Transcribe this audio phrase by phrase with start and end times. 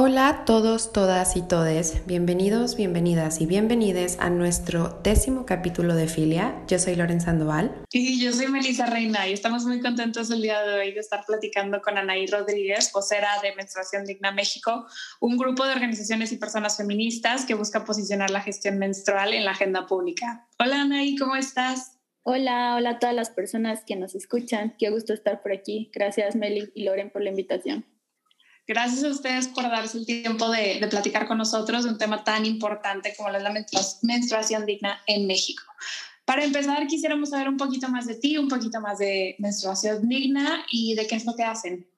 [0.00, 2.06] Hola a todos, todas y todes.
[2.06, 6.62] Bienvenidos, bienvenidas y bienvenides a nuestro décimo capítulo de Filia.
[6.68, 7.82] Yo soy Loren Sandoval.
[7.90, 11.24] Y yo soy Melissa Reina y estamos muy contentos el día de hoy de estar
[11.26, 14.86] platicando con Anaí Rodríguez, vocera de Menstruación Digna México,
[15.18, 19.50] un grupo de organizaciones y personas feministas que busca posicionar la gestión menstrual en la
[19.50, 20.46] agenda pública.
[20.60, 21.98] Hola Anaí, ¿cómo estás?
[22.22, 24.76] Hola, hola a todas las personas que nos escuchan.
[24.78, 25.90] Qué gusto estar por aquí.
[25.92, 27.84] Gracias Meli y Loren por la invitación.
[28.68, 32.44] Gracias a ustedes por darse el tiempo de, platicar con nosotros de un tema tan
[32.44, 33.50] importante como la
[34.02, 35.62] menstruación digna en México.
[36.26, 40.66] Para empezar, quisiéramos saber un poquito más de ti, un poquito más de menstruación digna
[40.70, 41.88] y de qué es lo que hacen.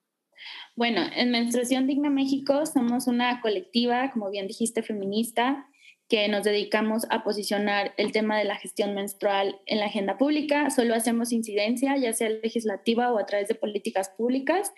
[0.77, 5.67] Bueno, en Menstruación Digna México somos una colectiva, como bien dijiste, feminista,
[6.07, 10.69] que nos dedicamos a posicionar el tema de la gestión menstrual en la agenda pública.
[10.69, 14.71] Solo hacemos incidencia, ya sea legislativa o a través de políticas públicas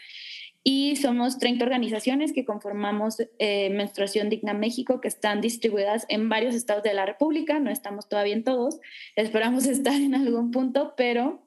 [0.63, 6.55] y somos 30 organizaciones que conformamos eh, Menstruación Digna México, que están distribuidas en varios
[6.55, 8.79] estados de la República, no estamos todavía en todos,
[9.17, 11.45] esperamos estar en algún punto, pero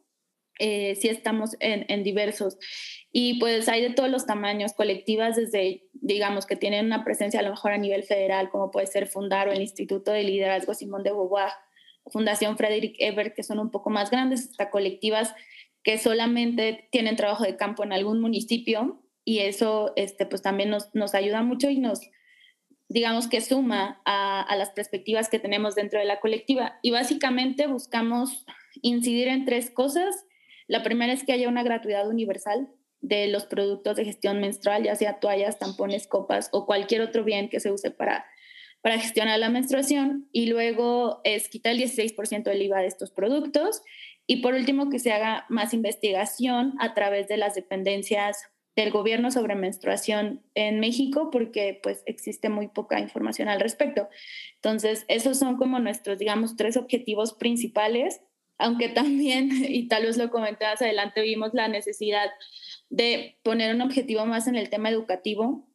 [0.59, 2.59] eh, sí estamos en, en, diversos.
[3.11, 7.43] Y pues hay de todos los tamaños, colectivas desde, digamos, que tienen una presencia a
[7.43, 11.03] lo mejor a nivel federal, como puede ser Fundar o el Instituto de Liderazgo Simón
[11.03, 11.53] de Beauvoir,
[12.07, 15.35] Fundación Frederick Ebert, que son un poco más grandes, hasta colectivas
[15.83, 20.95] que solamente tienen trabajo de campo en algún municipio y eso este, pues también nos,
[20.95, 22.01] nos ayuda mucho y nos,
[22.89, 26.79] digamos que suma a, a, las perspectivas que tenemos dentro de la colectiva.
[26.81, 28.47] Y básicamente buscamos
[28.83, 30.15] incidir en tres cosas.
[30.69, 32.69] La primera es que haya una gratuidad universal
[33.01, 37.49] de los productos de gestión menstrual, ya sea toallas, tampones, copas o cualquier otro bien
[37.49, 38.25] que se use para,
[38.81, 40.29] para gestionar la menstruación.
[40.31, 43.83] Y luego es quitar el 16% del IVA de estos productos.
[44.29, 48.39] Y por último, que se haga más investigación a través de las dependencias
[48.77, 54.09] del gobierno sobre menstruación en México porque pues existe muy poca información al respecto.
[54.57, 58.21] Entonces, esos son como nuestros, digamos, tres objetivos principales,
[58.59, 62.31] aunque también, y tal vez lo comenté más adelante, vimos la necesidad
[62.91, 65.67] de poner un objetivo más en el tema educativo,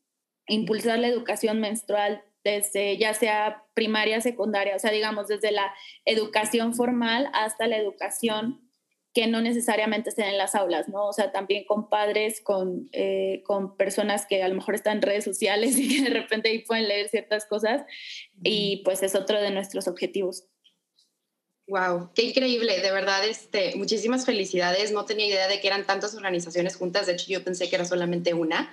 [0.48, 5.74] impulsar la educación menstrual desde ya sea primaria, secundaria, o sea, digamos, desde la
[6.06, 8.71] educación formal hasta la educación
[9.14, 11.08] que no necesariamente estén en las aulas, ¿no?
[11.08, 15.02] O sea, también con padres, con, eh, con personas que a lo mejor están en
[15.02, 17.84] redes sociales y que de repente ahí pueden leer ciertas cosas
[18.42, 20.46] y pues es otro de nuestros objetivos.
[21.68, 24.92] Wow, qué increíble, de verdad, este, muchísimas felicidades.
[24.92, 27.86] No tenía idea de que eran tantas organizaciones juntas, de hecho yo pensé que era
[27.86, 28.72] solamente una.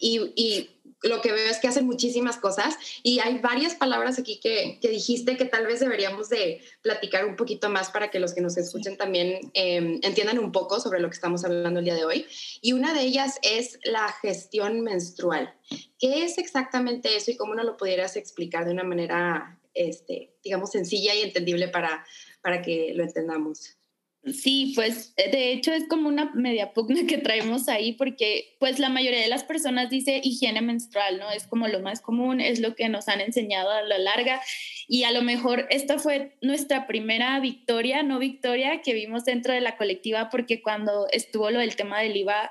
[0.00, 0.70] Y, y
[1.02, 4.88] lo que veo es que hacen muchísimas cosas y hay varias palabras aquí que, que,
[4.88, 8.56] dijiste que tal vez deberíamos de platicar un poquito más para que los que nos
[8.56, 12.26] escuchen también em, entiendan un poco sobre lo que estamos hablando el día de hoy.
[12.60, 15.54] Y una de ellas es la gestión menstrual.
[15.98, 20.70] ¿Qué es exactamente eso y cómo nos lo pudieras explicar de una manera, este, digamos,
[20.70, 22.04] sencilla y entendible para,
[22.42, 23.79] para que lo entendamos?
[24.22, 28.78] Sí, pues eh, de hecho es como una media pugna que traemos ahí porque pues
[28.78, 31.30] la mayoría de las personas dice higiene menstrual, ¿no?
[31.30, 34.42] Es como lo más común, es lo que nos han enseñado a la larga
[34.88, 39.62] y a lo mejor esta fue nuestra primera victoria, no victoria que vimos dentro de
[39.62, 42.50] la colectiva porque cuando estuvo lo del tema del IVA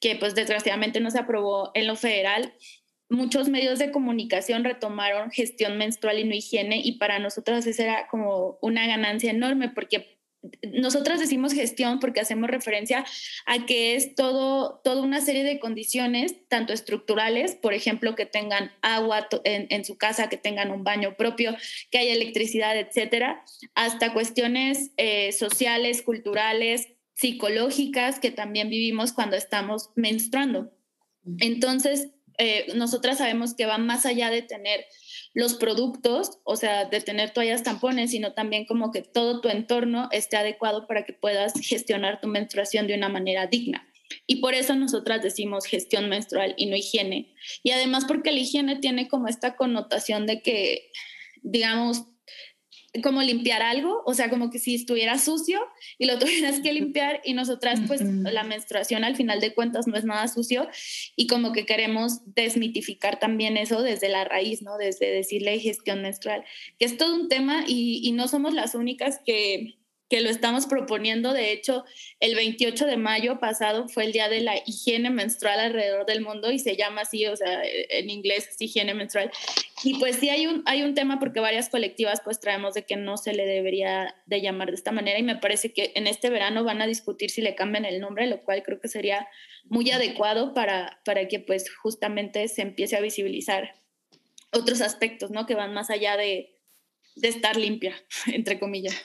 [0.00, 2.54] que pues desgraciadamente no se aprobó en lo federal,
[3.10, 8.06] muchos medios de comunicación retomaron gestión menstrual y no higiene y para nosotros esa era
[8.08, 10.19] como una ganancia enorme porque
[10.72, 13.04] nosotras decimos gestión porque hacemos referencia
[13.46, 18.72] a que es todo, toda una serie de condiciones, tanto estructurales, por ejemplo, que tengan
[18.80, 21.56] agua en, su casa, que tengan un baño propio,
[21.90, 29.90] que haya electricidad, etcétera, hasta cuestiones eh, sociales, culturales, psicológicas que también vivimos cuando estamos
[29.94, 30.72] menstruando.
[31.38, 32.08] Entonces,
[32.38, 34.86] eh, nosotras sabemos que va más allá de tener
[35.32, 40.08] los productos, o sea, de tener toallas tampones, sino también como que todo tu entorno
[40.10, 43.86] esté adecuado para que puedas gestionar tu menstruación de una manera digna.
[44.26, 47.32] Y por eso nosotras decimos gestión menstrual y no higiene.
[47.62, 50.90] Y además porque la higiene tiene como esta connotación de que,
[51.42, 52.04] digamos,
[53.02, 55.60] como limpiar algo, o sea, como que si estuviera sucio
[55.98, 59.96] y lo tuvieras que limpiar y nosotras pues la menstruación al final de cuentas no
[59.96, 60.68] es nada sucio
[61.16, 64.76] y como que queremos desmitificar también eso desde la raíz, ¿no?
[64.76, 66.44] Desde decirle gestión menstrual,
[66.78, 69.79] que es todo un tema y, y no somos las únicas que
[70.10, 71.32] que lo estamos proponiendo.
[71.32, 71.84] De hecho,
[72.18, 76.50] el 28 de mayo pasado fue el día de la higiene menstrual alrededor del mundo
[76.50, 79.30] y se llama así, o sea, en inglés es higiene menstrual.
[79.84, 82.96] Y pues sí hay un, hay un tema porque varias colectivas pues traemos de que
[82.96, 86.28] no se le debería de llamar de esta manera y me parece que en este
[86.28, 89.28] verano van a discutir si le cambian el nombre, lo cual creo que sería
[89.64, 93.76] muy adecuado para, para que pues justamente se empiece a visibilizar
[94.52, 95.46] otros aspectos, ¿no?
[95.46, 96.58] Que van más allá de,
[97.14, 97.94] de estar limpia,
[98.26, 99.00] entre comillas.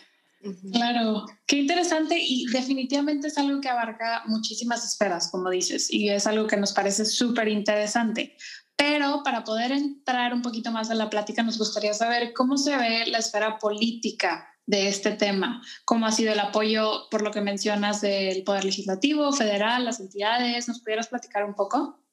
[0.71, 6.27] Claro, qué interesante y definitivamente es algo que abarca muchísimas esferas, como dices, y es
[6.27, 8.36] algo que nos parece súper interesante.
[8.75, 12.75] Pero para poder entrar un poquito más en la plática, nos gustaría saber cómo se
[12.75, 17.41] ve la esfera política de este tema, cómo ha sido el apoyo, por lo que
[17.41, 20.68] mencionas, del Poder Legislativo, Federal, las entidades.
[20.68, 22.03] ¿Nos pudieras platicar un poco?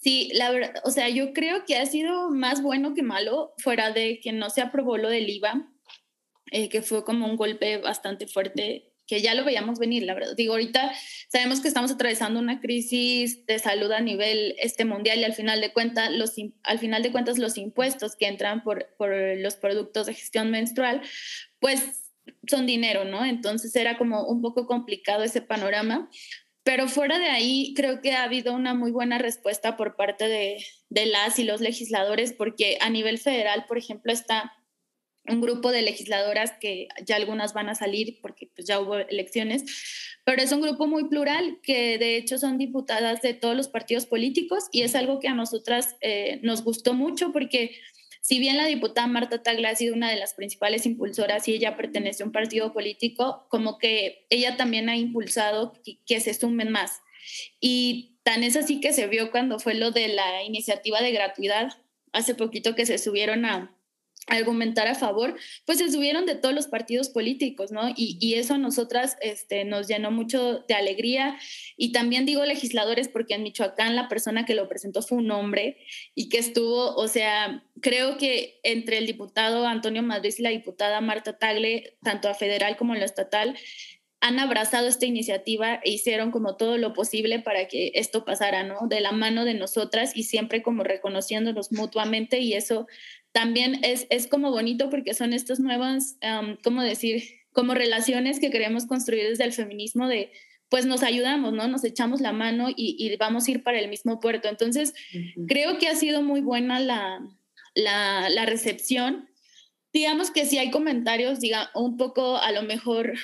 [0.00, 3.90] Sí, la verdad, o sea, yo creo que ha sido más bueno que malo, fuera
[3.90, 5.70] de que no se aprobó lo del IVA
[6.54, 10.36] eh, que fue como un golpe bastante fuerte que ya lo veíamos venir, la verdad.
[10.36, 10.92] Digo, ahorita
[11.28, 15.60] sabemos que estamos atravesando una crisis de salud a nivel este mundial y al final
[15.60, 20.06] de cuentas los al final de cuentas los impuestos que entran por, por los productos
[20.06, 21.02] de gestión menstrual,
[21.58, 22.12] pues
[22.48, 23.24] son dinero, ¿no?
[23.24, 26.08] Entonces era como un poco complicado ese panorama.
[26.62, 30.64] Pero fuera de ahí, creo que ha habido una muy buena respuesta por parte de,
[30.88, 34.52] de las y los legisladores, porque a nivel federal, por ejemplo, está
[35.26, 39.64] un grupo de legisladoras que ya algunas van a salir porque pues, ya hubo elecciones,
[40.24, 44.06] pero es un grupo muy plural que de hecho son diputadas de todos los partidos
[44.06, 47.76] políticos y es algo que a nosotras eh, nos gustó mucho porque
[48.20, 51.76] si bien la diputada Marta Tagla ha sido una de las principales impulsoras y ella
[51.76, 56.70] pertenece a un partido político, como que ella también ha impulsado que, que se sumen
[56.70, 57.02] más.
[57.60, 61.74] Y tan es así que se vio cuando fue lo de la iniciativa de gratuidad,
[62.12, 63.73] hace poquito que se subieron a,
[64.26, 65.36] argumentar a favor,
[65.66, 67.88] pues se subieron de todos los partidos políticos, ¿no?
[67.90, 71.36] Y, y, eso a nosotras este, nos llenó mucho de alegría.
[71.76, 75.78] Y también digo legisladores porque en Michoacán la persona que lo presentó fue un hombre
[76.14, 81.00] y que estuvo, o sea, creo que entre el diputado Antonio Madrid y la diputada
[81.00, 83.56] Marta Tagle, tanto a federal como a lo estatal,
[84.24, 88.78] han abrazado esta iniciativa e hicieron como todo lo posible para que esto pasara, ¿no?
[88.88, 92.86] De la mano de nosotras y siempre como reconociéndonos mutuamente y eso
[93.34, 96.16] también es, es como bonito porque son estas nuevas,
[96.62, 97.24] ¿cómo decir?
[97.52, 100.30] Como relaciones que queremos construir desde el feminismo de,
[100.68, 101.66] pues nos ayudamos, ¿no?
[101.66, 104.48] Nos echamos la mano y, vamos a ir para el mismo puerto.
[104.48, 104.94] Entonces,
[105.48, 107.28] creo que ha sido muy buena la,
[107.74, 109.28] la, la, recepción.
[109.92, 113.14] Digamos que si hay comentarios, diga, un poco a lo mejor,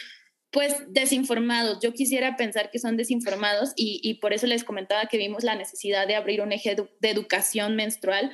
[0.51, 1.79] pues desinformados.
[1.81, 5.55] Yo quisiera pensar que son desinformados y, y por eso les comentaba que vimos la
[5.55, 8.33] necesidad de abrir un eje de educación menstrual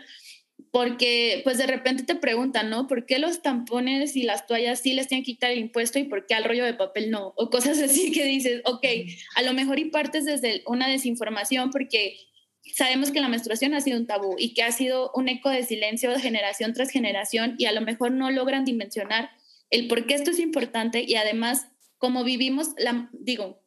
[0.71, 2.87] porque pues de repente te preguntan, ¿no?
[2.87, 6.05] ¿Por qué los tampones y las toallas sí les tienen que quitar el impuesto y
[6.05, 7.33] por qué al rollo de papel no?
[7.37, 8.85] O cosas así que dices, ok,
[9.37, 12.17] a lo mejor y partes desde una desinformación porque
[12.75, 15.63] sabemos que la menstruación ha sido un tabú y que ha sido un eco de
[15.63, 19.31] silencio de generación tras generación y a lo mejor no logran dimensionar
[19.71, 21.69] el por qué esto es importante y además
[21.99, 23.63] como vivimos, la, digo,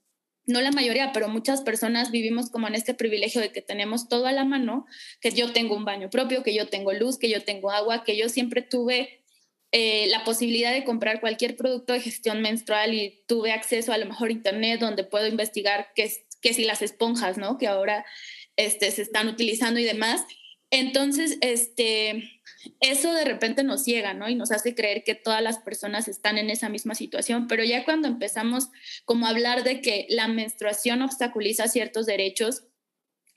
[0.50, 4.28] no la mayoría, pero muchas personas vivimos como en este privilegio de que tenemos todo
[4.28, 4.86] a la mano,
[5.22, 8.18] que yo tengo un baño propio, que yo tengo luz, que yo tengo agua, que
[8.18, 9.24] yo siempre tuve
[9.72, 14.08] eh, la posibilidad de comprar cualquier producto de gestión menstrual y tuve acceso a lo
[14.08, 16.12] mejor internet donde puedo investigar qué,
[16.42, 17.58] qué si las esponjas, ¿no?
[17.60, 18.04] Que ahora
[18.56, 20.26] este, se están utilizando y demás.
[20.72, 22.42] Entonces, este,
[22.80, 24.30] eso de repente nos ciega, ¿no?
[24.30, 27.86] Y nos hace creer que todas las personas están en esa misma situación, pero ya
[27.86, 28.70] cuando empezamos
[29.06, 32.64] como a hablar de que la menstruación obstaculiza ciertos derechos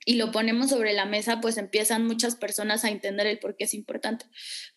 [0.04, 3.64] y lo ponemos sobre la mesa, pues empiezan muchas personas a entender el por qué
[3.64, 4.26] es importante.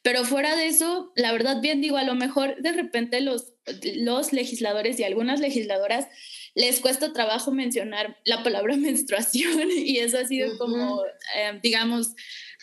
[0.03, 3.53] Pero fuera de eso, la verdad bien digo, a lo mejor de repente los,
[3.95, 6.07] los legisladores y algunas legisladoras
[6.53, 11.03] les cuesta trabajo mencionar la palabra menstruación y eso ha sido como,
[11.35, 12.13] eh, digamos,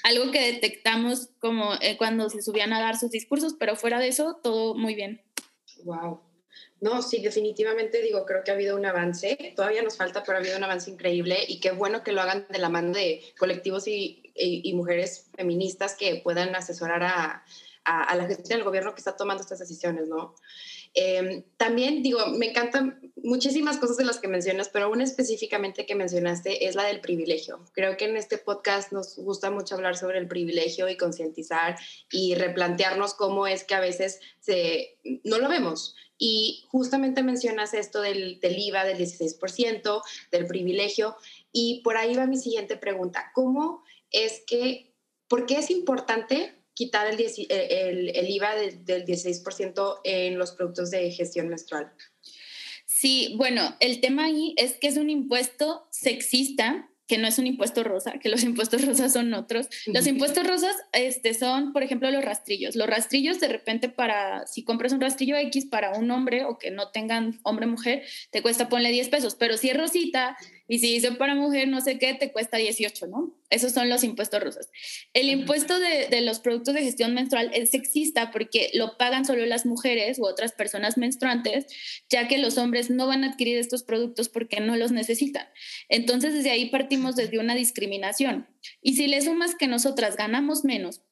[0.02, 4.09] algo que detectamos como eh, cuando se subían a dar sus discursos, pero fuera de
[4.09, 5.23] eso, todo muy bien.
[5.85, 6.21] Wow.
[6.80, 10.40] No, sí, definitivamente digo, creo que ha habido un avance, todavía nos falta, pero ha
[10.40, 13.87] habido un avance increíble y qué bueno que lo hagan de la mano de colectivos
[13.87, 14.18] y,
[14.75, 17.44] mujeres feministas que puedan asesorar a,
[17.85, 20.35] a, la gestión del gobierno que está tomando estas decisiones, ¿no?
[20.94, 25.94] Em, también digo, me encantan muchísimas cosas de las que mencionas, pero una específicamente que
[25.94, 27.64] mencionaste es la del privilegio.
[27.72, 31.78] Creo que en este podcast nos gusta mucho hablar sobre el privilegio y concientizar
[32.11, 35.96] y replantearnos cómo es que a veces se, no lo vemos.
[36.18, 41.16] Y justamente mencionas esto del, del IVA del 16%, del privilegio,
[41.52, 43.32] y por ahí va mi siguiente pregunta.
[43.34, 44.94] ¿Cómo es que,
[45.26, 51.10] por qué es importante quitar el, el, el IVA del 16% en los productos de
[51.12, 51.92] gestión menstrual?
[52.86, 57.46] Sí, bueno, el tema ahí es que es un impuesto sexista que no es un
[57.46, 59.68] impuesto rosa, que los impuestos rosas son otros.
[59.86, 62.74] Los impuestos rosas este, son, por ejemplo, los rastrillos.
[62.74, 66.70] Los rastrillos de repente para, si compras un rastrillo X para un hombre o que
[66.70, 70.36] no tengan hombre-mujer, te cuesta ponle 10 pesos, pero si es rosita
[70.72, 73.38] y si dice para mujer no sé qué, te cuesta 18, ¿no?
[73.50, 74.70] Esos son los impuestos rosas.
[75.12, 79.44] El impuesto de, de, los productos de gestión menstrual es sexista porque lo pagan solo
[79.44, 81.66] las mujeres u otras personas menstruantes,
[82.08, 85.46] ya que los hombres no van a adquirir estos productos porque no los necesitan.
[85.90, 88.48] Entonces, desde ahí partimos desde una discriminación.
[88.80, 91.02] Y si le sumas que nosotras ganamos menos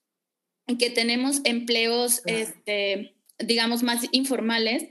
[0.68, 4.84] y que tenemos empleos, este, digamos, más informales,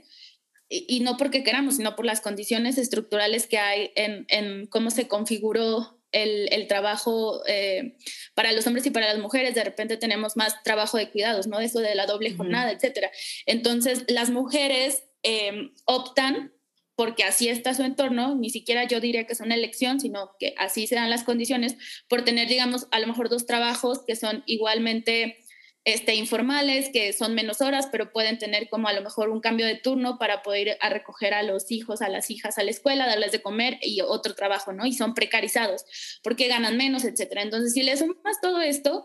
[0.70, 5.08] y, no porque queramos, sino por las condiciones estructurales que hay en, en cómo se
[5.08, 7.96] configuró el, el trabajo eh,
[8.34, 9.54] para los hombres y para las mujeres.
[9.56, 11.58] De repente tenemos más trabajo de cuidados, ¿no?
[11.58, 13.10] Eso de la doble jornada, etcétera.
[13.46, 16.52] Entonces, las mujeres eh, optan
[16.94, 20.54] porque así está su entorno, ni siquiera yo diría que es una elección, sino que
[20.58, 21.76] así se dan las condiciones,
[22.08, 25.38] por tener, digamos, a lo mejor dos trabajos que son igualmente
[25.84, 29.66] este, informales, que son menos horas, pero pueden tener como a lo mejor un cambio
[29.66, 32.70] de turno para poder ir a recoger a los hijos, a las hijas a la
[32.70, 34.86] escuela, darles de comer y otro trabajo, ¿no?
[34.86, 35.84] Y son precarizados
[36.22, 37.42] porque ganan menos, etcétera.
[37.42, 39.04] Entonces, si le sumas todo esto,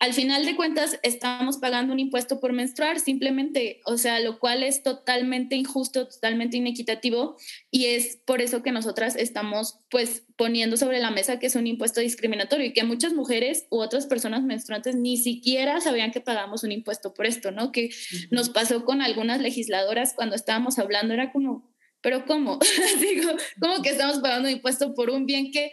[0.00, 4.62] al final de cuentas estamos pagando un impuesto por menstruar simplemente, o sea, lo cual
[4.62, 7.36] es totalmente injusto, totalmente inequitativo
[7.70, 11.66] y es por eso que nosotras estamos pues poniendo sobre la mesa que es un
[11.66, 16.64] impuesto discriminatorio y que muchas mujeres u otras personas menstruantes ni siquiera sabían que pagamos
[16.64, 17.72] un impuesto por esto, ¿no?
[17.72, 17.90] Que
[18.30, 22.58] nos pasó con algunas legisladoras cuando estábamos hablando, era como, pero ¿cómo?
[23.00, 25.70] Digo, ¿cómo que estamos pagando un impuesto por un bien que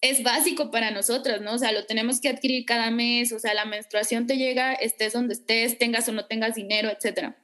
[0.00, 1.54] es básico para nosotros, ¿no?
[1.54, 5.12] O sea, lo tenemos que adquirir cada mes, o sea, la menstruación te llega, estés
[5.12, 7.38] donde estés, tengas o no tengas dinero, etcétera.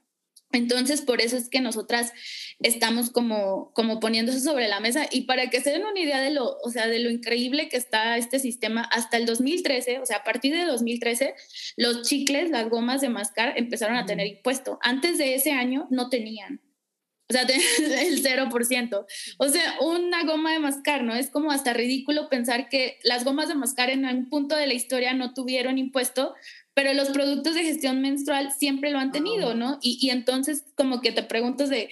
[0.52, 2.12] Entonces, por eso es que nosotras
[2.59, 6.21] estamos como, como poniendo eso sobre la mesa y para que se den una idea
[6.21, 10.07] de lo, o sea, de lo increíble que está este sistema, hasta el 2013, o
[10.07, 11.35] sea, a partir de 2013,
[11.76, 14.78] los chicles, las gomas de mascar empezaron a tener impuesto.
[14.83, 16.61] Antes de ese año no tenían.
[17.30, 17.42] O sea,
[18.02, 19.06] el 0%.
[19.38, 21.14] O sea, una goma de mascar, ¿no?
[21.14, 24.75] Es como hasta ridículo pensar que las gomas de mascar en un punto de la
[24.75, 26.34] historia no tuvieron impuesto,
[26.75, 29.78] pero los productos de gestión menstrual siempre lo han tenido, ¿no?
[29.80, 31.88] Y, y entonces como que te preguntas de,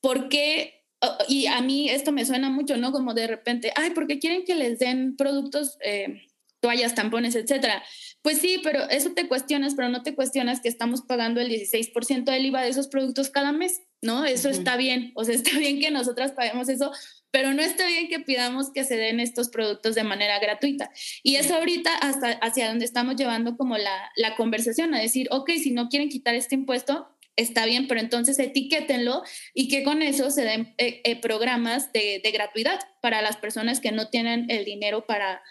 [0.00, 0.84] ¿por qué?
[1.28, 2.92] Y a mí esto me suena mucho, ¿no?
[2.92, 6.22] Como de repente, ay, ¿por qué quieren que les den productos, eh,
[6.60, 7.82] toallas, tampones, etcétera?
[8.26, 12.24] Pues sí, pero eso te cuestionas, pero no te cuestionas que estamos pagando el 16%
[12.24, 13.82] del IVA de esos productos cada mes.
[14.02, 14.24] ¿no?
[14.24, 16.90] Eso está bien, o sea, está bien que nosotras paguemos eso,
[17.30, 20.90] pero no está bien que pidamos que se den estos productos de manera gratuita.
[21.22, 25.48] Y es ahorita hasta hacia donde estamos llevando como la, la conversación, a decir, ok,
[25.62, 27.06] si no quieren quitar este impuesto,
[27.36, 29.22] está bien, pero entonces etiquétenlo
[29.54, 33.78] y que con eso se den eh, eh, programas de, de, gratuidad para las personas
[33.78, 35.42] que no tienen el dinero para,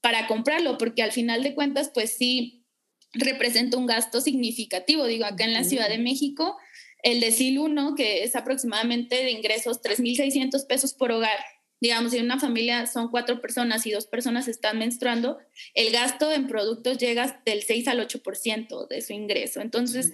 [0.00, 2.64] para comprarlo, porque al final de cuentas, pues sí
[3.12, 5.04] representa un gasto significativo.
[5.06, 6.56] Digo, acá en la Ciudad de México,
[7.02, 11.38] el decil 1, que es aproximadamente de ingresos 3.600 pesos por hogar.
[11.82, 15.38] Digamos, si una familia son cuatro personas y dos personas están menstruando,
[15.72, 19.62] el gasto en productos llega del 6 al 8% de su ingreso.
[19.62, 20.12] Entonces,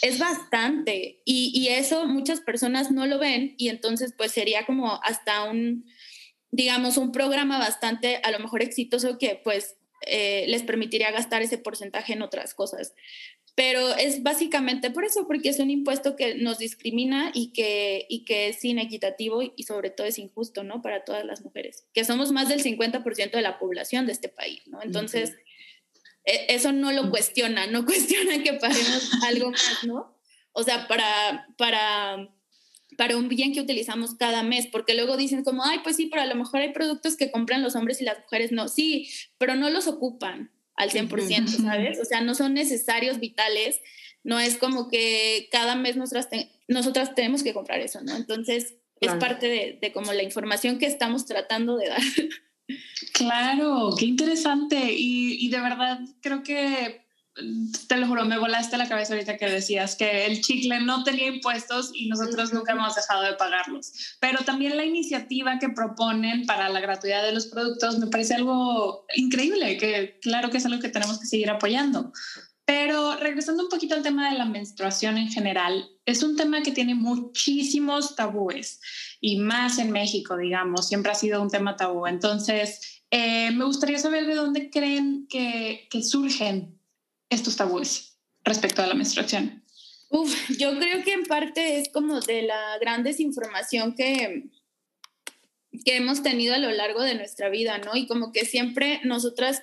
[0.00, 1.20] es bastante.
[1.26, 5.84] Y, y eso muchas personas no lo ven y entonces pues sería como hasta un,
[6.52, 11.58] digamos, un programa bastante a lo mejor exitoso que pues eh, les permitiría gastar ese
[11.58, 12.94] porcentaje en otras cosas.
[13.54, 18.24] Pero es básicamente por eso, porque es un impuesto que nos discrimina y que, y
[18.24, 20.80] que es inequitativo y sobre todo es injusto, ¿no?
[20.80, 24.62] Para todas las mujeres, que somos más del 50% de la población de este país,
[24.68, 24.82] ¿no?
[24.82, 25.36] Entonces,
[26.24, 30.16] e, eso no lo cuestiona, no cuestiona que paguemos algo más, ¿no?
[30.52, 32.28] O sea, para, para,
[33.02, 36.22] para un bien que utilizamos cada mes, porque luego dicen como, ay, pues sí, pero
[36.22, 39.56] a lo mejor hay productos que compran los hombres y las mujeres no, sí, pero
[39.56, 41.98] no los ocupan al 100%, ¿sabes?
[41.98, 43.80] O sea, no son necesarios, vitales,
[44.22, 46.28] no es como que cada mes nosotras,
[46.68, 48.14] nosotras tenemos que comprar eso, ¿no?
[48.14, 52.02] Entonces, es parte de, de, como la información que estamos tratando de dar.
[53.14, 54.92] Claro, qué interesante.
[54.92, 57.01] Y, y de verdad creo que
[57.88, 61.28] te lo juro, me volaste la cabeza ahorita que decías que el chicle no tenía
[61.28, 64.16] impuestos y nosotros nunca hemos dejado de pagarlos.
[64.20, 69.06] Pero también la iniciativa que proponen para la gratuidad de los productos me parece algo
[69.16, 72.12] increíble, que claro que es algo que tenemos que seguir apoyando.
[72.64, 76.70] Pero regresando un poquito al tema de la menstruación en general, es un tema que
[76.70, 78.80] tiene muchísimos tabúes
[79.20, 82.06] y más en México, digamos, siempre ha sido un tema tabú.
[82.06, 86.81] Entonces, eh, me gustaría saber de dónde creen que, que surgen
[87.32, 89.64] estos tabúes respecto a la menstruación?
[90.10, 94.50] Uf, yo creo que en parte es como de la gran desinformación que,
[95.84, 97.96] que hemos tenido a lo largo de nuestra vida, ¿no?
[97.96, 99.62] Y como que siempre nosotras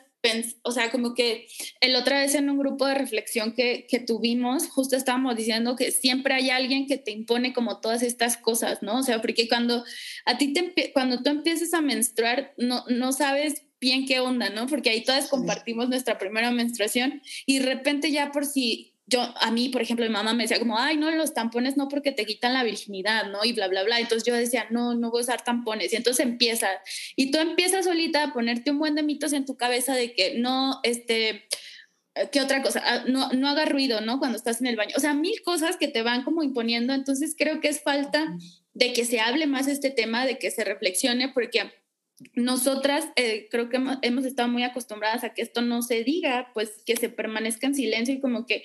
[0.63, 1.47] o sea, como que
[1.79, 5.91] el otra vez en un grupo de reflexión que, que, tuvimos, justo estábamos diciendo que
[5.91, 8.99] siempre hay alguien que te impone como todas estas cosas, ¿no?
[8.99, 9.83] O sea, porque cuando
[10.25, 14.67] a ti te, cuando tú empiezas a menstruar, no, no sabes bien qué onda, ¿no?
[14.67, 19.50] Porque ahí todas compartimos nuestra primera menstruación y de repente ya por si yo, a
[19.50, 22.25] mí, por ejemplo, mi mamá me decía como, ay, no, los tampones no porque te
[22.25, 23.43] quitan la virginidad, ¿no?
[23.43, 24.00] Y bla, bla, bla.
[24.00, 25.91] Entonces yo decía, no, no voy a usar tampones.
[25.91, 26.67] Y entonces empieza,
[27.15, 30.38] y tú empiezas solita a ponerte un buen de mitos en tu cabeza de que
[30.38, 31.45] no, este,
[32.31, 32.83] ¿qué otra cosa?
[32.86, 34.19] Ah, no, no haga ruido, ¿no?
[34.19, 34.93] Cuando estás en el baño.
[34.95, 36.93] O sea, mil cosas que te van como imponiendo.
[36.93, 38.38] Entonces creo que es falta
[38.74, 41.71] de que se hable más este tema, de que se reflexione, porque
[42.33, 46.83] nosotras eh, creo que hemos, estado muy acostumbradas a que esto no se diga, pues
[46.85, 48.63] que se permanezca en silencio y como que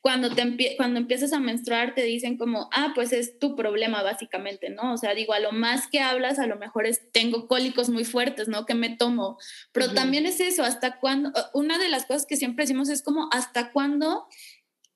[0.00, 4.70] cuando, te cuando empiezas a menstruar te dicen como, ah, pues es tu problema básicamente,
[4.70, 4.92] ¿no?
[4.92, 8.04] O sea, digo, a lo más que hablas, a lo mejor es, tengo cólicos muy
[8.04, 8.64] fuertes, ¿no?
[8.64, 9.38] Que me tomo,
[9.72, 13.28] pero también es eso, hasta cuando, una de las cosas que siempre decimos es como,
[13.32, 14.26] ¿hasta cuándo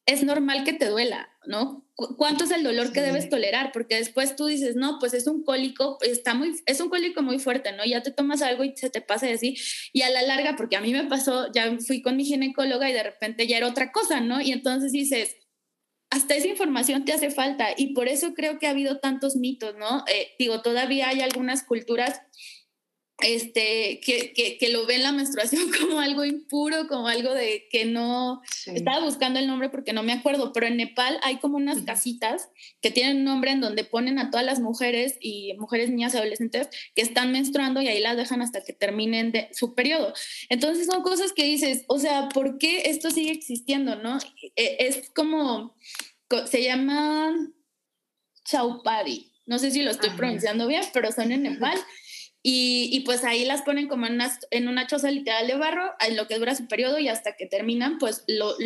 [0.07, 1.85] es normal que te duela, ¿no?
[2.17, 3.73] ¿Cuánto es el dolor que debes tolerar?
[3.73, 7.39] Porque después tú dices, no, pues es un cólico, está muy, es un cólico muy
[7.39, 7.85] fuerte, ¿no?
[7.85, 9.57] Ya te tomas algo y se te pasa así.
[9.93, 12.93] Y a la larga, porque a mí me pasó, ya fui con mi ginecóloga y
[12.93, 14.41] de repente ya era otra cosa, ¿no?
[14.41, 15.37] Y entonces dices,
[16.11, 17.69] hasta esa información te hace falta.
[17.77, 20.05] Y por eso creo que ha habido tantos mitos, ¿no?
[20.09, 22.21] Eh, digo, todavía hay algunas culturas
[23.23, 27.85] este, que, que, que, lo ven la menstruación como algo impuro, como algo de que
[27.85, 31.83] no, estaba buscando el nombre porque no me acuerdo, pero en Nepal hay como unas
[31.83, 32.49] casitas
[32.81, 36.69] que tienen un nombre en donde ponen a todas las mujeres y mujeres, niñas, adolescentes
[36.95, 40.13] que están menstruando y ahí las dejan hasta que terminen de su periodo.
[40.49, 44.19] Entonces son cosas que dices, o sea, ¿por qué esto sigue existiendo, no?
[44.57, 45.77] E, es como,
[46.51, 47.35] se llama
[48.45, 49.33] Chaupadi.
[49.45, 51.79] No sé si lo estoy pronunciando bien, pero son en Nepal.
[52.45, 55.93] Y, y, pues ahí las ponen como en una, en una choza literal de barro,
[56.05, 58.57] en lo que dura su periodo y hasta que terminan, pues lo,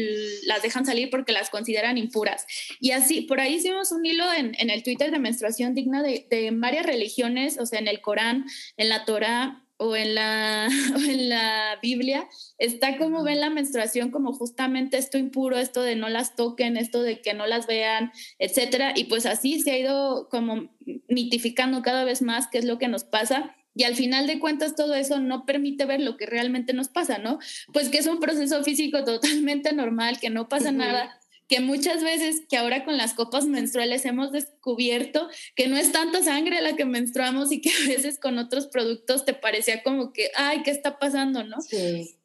[0.47, 2.47] las dejan salir porque las consideran impuras.
[2.81, 6.27] Y así, por ahí hicimos un hilo en, en el Twitter de menstruación digna de,
[6.31, 8.47] de, varias religiones, o sea, en el Corán,
[8.79, 14.11] en la Torah o en la, o en la Biblia, está como ven la menstruación
[14.11, 18.11] como justamente esto impuro, esto de no las toquen, esto de que no las vean,
[18.39, 18.95] etcétera.
[18.97, 20.71] Y pues así se ha ido como
[21.09, 24.75] mitificando cada vez más qué es lo que nos pasa y al final de cuentas
[24.75, 27.39] todo eso no permite ver lo que realmente nos pasa, ¿no?
[27.73, 32.43] Pues que es un proceso físico totalmente normal, que no pasa nada, que muchas veces,
[32.49, 36.87] que ahora con las copas menstruales hemos descubierto que no es tanta sangre la que
[36.87, 40.99] menstruamos y que a veces con otros productos te parecía como que, ay, ¿qué está
[40.99, 41.61] pasando, no?
[41.61, 42.17] Sí.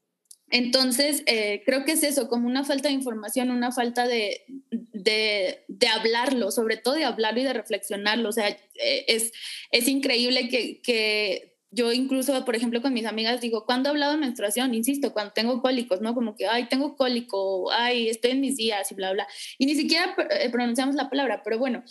[0.52, 5.64] Entonces, eh, creo que es eso, como una falta de información, una falta de, de,
[5.68, 8.30] de, hablarlo, sobre todo de hablarlo y de reflexionarlo.
[8.30, 9.32] O sea, eh, es,
[9.72, 14.12] es increíble que, que, yo incluso, por ejemplo, con mis amigas digo, ¿cuándo he hablado
[14.12, 14.74] de menstruación?
[14.74, 16.14] Insisto, cuando tengo cólicos, ¿no?
[16.14, 19.26] Como que, ay, tengo cólico, ay, estoy en mis días y bla, bla.
[19.58, 21.84] Y ni siquiera eh, pronunciamos la palabra, pero bueno,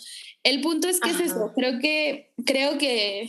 [0.43, 1.51] el punto es que es eso.
[1.55, 3.27] Creo que, creo que,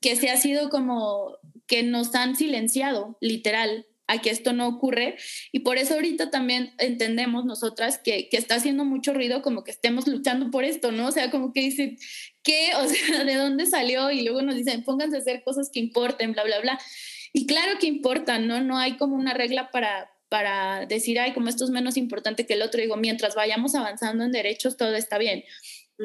[0.00, 5.16] que se ha sido como que nos han silenciado, literal, a que esto no ocurre.
[5.52, 9.70] Y por eso ahorita también entendemos nosotras que, que, está haciendo mucho ruido como que
[9.70, 11.06] estemos luchando por esto, ¿no?
[11.06, 11.96] O sea, como que dicen,
[12.42, 12.70] ¿qué?
[12.76, 14.10] O sea, ¿de dónde salió?
[14.10, 16.80] Y luego nos dicen, pónganse a hacer cosas que importen, bla, bla, bla.
[17.32, 18.60] Y claro que importan, ¿no?
[18.60, 22.54] No hay como una regla para, para decir, ay, como esto es menos importante que
[22.54, 22.80] el otro.
[22.80, 25.44] Digo, mientras vayamos avanzando en derechos, todo está bien.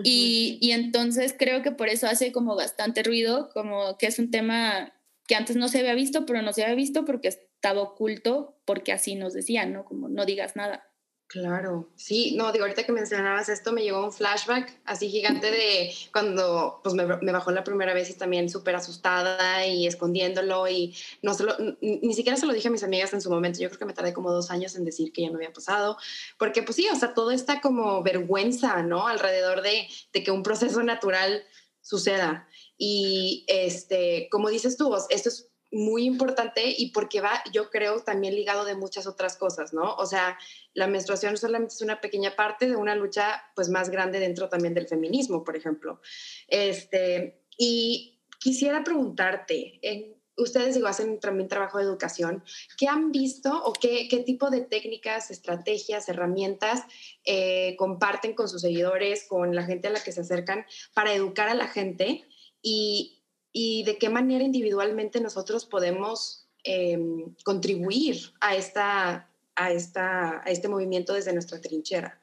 [0.04, 4.30] y, y entonces creo que por eso hace como bastante ruido, como que es un
[4.30, 4.92] tema
[5.28, 7.30] que antes no se había visto, pero no se había visto porque
[7.66, 9.86] estaba oculto porque así nos decían, ¿no?
[9.86, 10.88] Como no digas nada.
[11.26, 15.92] Claro, sí, no, digo, ahorita que mencionabas esto me llegó un flashback así gigante de
[16.14, 20.96] cuando pues me, me bajó la primera vez y también súper asustada y escondiéndolo y
[21.24, 23.70] no se lo, ni siquiera se lo dije a mis amigas en su momento, yo
[23.70, 25.98] creo que me tardé como dos años en decir que ya me había pasado,
[26.38, 29.08] porque pues sí, o sea, todo está como vergüenza, ¿no?
[29.08, 31.44] Alrededor de, de que un proceso natural
[31.82, 32.48] suceda.
[32.78, 38.34] Y este, como dices tú, esto es muy importante y porque va, yo creo, también
[38.34, 39.96] ligado de muchas otras cosas, ¿no?
[39.96, 40.38] O sea,
[40.74, 44.74] la menstruación solamente es una pequeña parte de una lucha pues más grande dentro también
[44.74, 46.00] del feminismo, por ejemplo.
[46.48, 52.42] Este, y quisiera preguntarte, en, ustedes digo, hacen también trabajo de educación,
[52.78, 56.84] ¿qué han visto o qué, qué tipo de técnicas, estrategias, herramientas
[57.26, 61.50] eh, comparten con sus seguidores, con la gente a la que se acercan para educar
[61.50, 62.24] a la gente?
[62.62, 63.12] Y,
[63.58, 70.68] y de qué manera individualmente nosotros podemos em, contribuir a, esta, a, esta, a este
[70.68, 72.22] movimiento desde nuestra trinchera.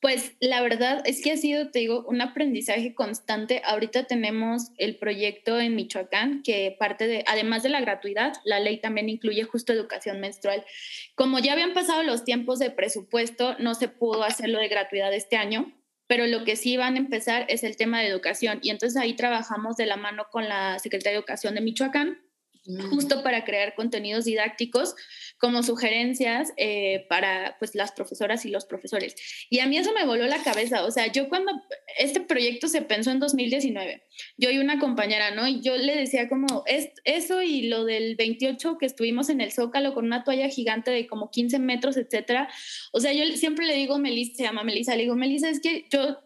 [0.00, 3.62] Pues la verdad es que ha sido, te digo, un aprendizaje constante.
[3.64, 8.80] Ahorita tenemos el proyecto en Michoacán que parte de, además de la gratuidad, la ley
[8.80, 10.64] también incluye justo educación menstrual.
[11.14, 15.36] Como ya habían pasado los tiempos de presupuesto, no se pudo hacerlo de gratuidad este
[15.36, 15.72] año,
[16.12, 18.58] pero lo que sí van a empezar es el tema de educación.
[18.60, 22.18] Y entonces ahí trabajamos de la mano con la Secretaría de Educación de Michoacán
[22.90, 24.94] justo para crear contenidos didácticos
[25.38, 29.16] como sugerencias eh, para pues las profesoras y los profesores.
[29.50, 31.52] Y a mí eso me voló la cabeza, o sea, yo cuando
[31.98, 34.04] este proyecto se pensó en 2019,
[34.36, 35.48] yo y una compañera, ¿no?
[35.48, 39.52] Y yo le decía como, es, eso y lo del 28 que estuvimos en el
[39.52, 42.48] Zócalo con una toalla gigante de como 15 metros, etcétera.
[42.92, 45.86] O sea, yo siempre le digo, Melissa, se llama Melissa, le digo, Melissa, es que
[45.90, 46.18] yo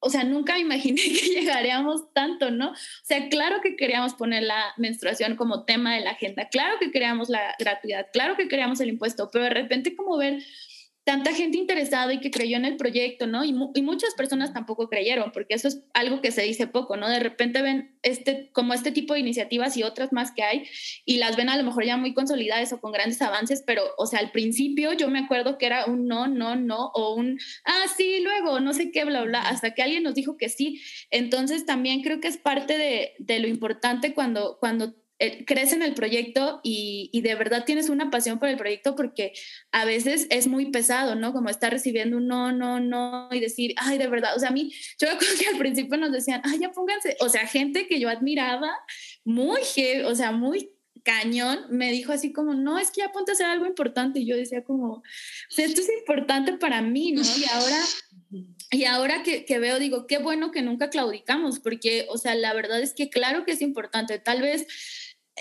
[0.00, 2.70] o sea, nunca imaginé que llegaríamos tanto, ¿no?
[2.70, 6.90] O sea, claro que queríamos poner la menstruación como tema de la agenda, claro que
[6.90, 10.42] queríamos la gratuidad, claro que queríamos el impuesto, pero de repente como ver
[11.10, 13.42] tanta gente interesada y que creyó en el proyecto, ¿no?
[13.42, 17.08] Y, muchas personas tampoco creyeron, porque eso es algo que se dice poco, ¿no?
[17.08, 20.68] De repente ven este, como este tipo de iniciativas y otras más que hay
[21.04, 24.06] y las ven a lo mejor ya muy consolidadas o con grandes avances, pero, o
[24.06, 27.86] sea, al principio yo me acuerdo que era un no, no, no, o un, ah,
[27.96, 30.80] sí, luego, no sé qué, bla, bla, hasta que alguien nos dijo que sí.
[31.10, 34.94] Entonces también creo que es parte de, de lo importante cuando, cuando
[35.46, 39.32] crees en el proyecto y, y, de verdad tienes una pasión por el proyecto porque
[39.70, 41.32] a veces es muy pesado, ¿no?
[41.32, 44.52] Como estar recibiendo un no, no, no y decir, ay, de verdad, o sea, a
[44.52, 48.00] mí, yo creo que al principio nos decían, ay, ya pónganse, o sea, gente que
[48.00, 48.70] yo admiraba,
[49.24, 49.60] muy,
[50.04, 50.70] o sea, muy
[51.02, 54.20] cañón, me dijo así como, no, es que ya ponte a hacer algo importante.
[54.20, 55.02] Y yo decía como,
[55.56, 57.22] esto es importante para mí, ¿no?
[57.22, 57.80] Y ahora,
[58.70, 62.52] y ahora que, que, veo, digo, qué bueno que nunca claudicamos, porque, o sea, la
[62.52, 64.18] verdad es que claro que es importante.
[64.18, 64.66] Tal vez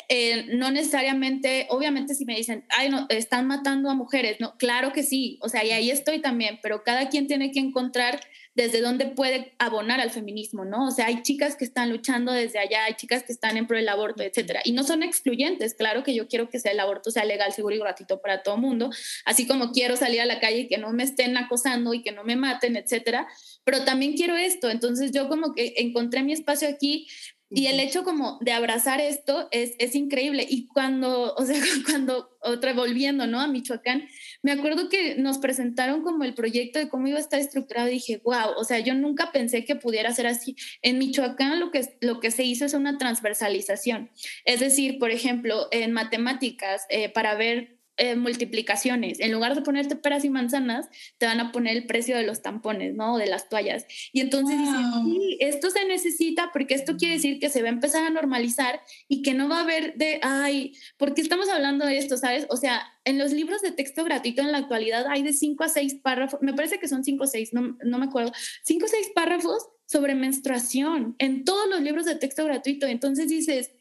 [0.07, 4.93] eh, no necesariamente, obviamente si me dicen, ay, no, están matando a mujeres, no, claro
[4.93, 8.19] que sí, o sea, y ahí estoy también, pero cada quien tiene que encontrar
[8.55, 10.87] desde dónde puede abonar al feminismo, ¿no?
[10.87, 13.77] O sea, hay chicas que están luchando desde allá, hay chicas que están en pro
[13.77, 17.11] del aborto, etcétera, y no son excluyentes, claro que yo quiero que sea el aborto
[17.11, 18.89] sea legal, seguro y gratuito para todo mundo,
[19.25, 22.11] así como quiero salir a la calle y que no me estén acosando y que
[22.11, 23.27] no me maten, etcétera,
[23.63, 27.07] pero también quiero esto, entonces yo como que encontré mi espacio aquí,
[27.51, 30.45] y el hecho como de abrazar esto es, es increíble.
[30.47, 33.41] Y cuando, o sea, cuando, otra volviendo, ¿no?
[33.41, 34.07] A Michoacán,
[34.43, 37.93] me acuerdo que nos presentaron como el proyecto de cómo iba a estar estructurado y
[37.93, 40.55] dije, wow, o sea, yo nunca pensé que pudiera ser así.
[40.81, 44.11] En Michoacán lo que, lo que se hizo es una transversalización.
[44.45, 49.19] Es decir, por ejemplo, en matemáticas, eh, para ver eh, multiplicaciones.
[49.19, 52.41] En lugar de ponerte peras y manzanas, te van a poner el precio de los
[52.41, 53.13] tampones, ¿no?
[53.13, 53.85] O de las toallas.
[54.11, 57.71] Y entonces dicen, sí, esto se necesita porque esto quiere decir que se va a
[57.71, 61.85] empezar a normalizar y que no va a haber de, ay, ¿por qué estamos hablando
[61.85, 62.47] de esto, sabes?
[62.49, 65.69] O sea, en los libros de texto gratuito en la actualidad hay de cinco a
[65.69, 68.31] seis párrafos, me parece que son cinco o seis, no, no me acuerdo,
[68.63, 72.85] cinco o seis párrafos sobre menstruación en todos los libros de texto gratuito.
[72.85, 73.71] Entonces dices,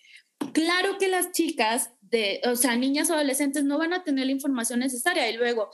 [0.52, 4.32] claro que las chicas de, o sea, niñas o adolescentes no van a tener la
[4.32, 5.70] información necesaria y luego,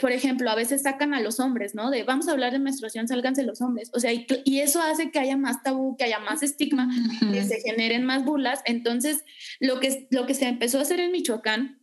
[0.00, 1.90] por ejemplo, a veces sacan a los hombres, ¿no?
[1.90, 3.90] De vamos a hablar de menstruación, sálganse los hombres.
[3.94, 4.26] O sea, y,
[4.58, 6.88] eso hace que haya más tabú, que haya más estigma,
[7.32, 8.60] que se generen más burlas.
[8.64, 9.24] Entonces,
[9.60, 11.78] lo que, lo que se empezó a hacer en Michoacán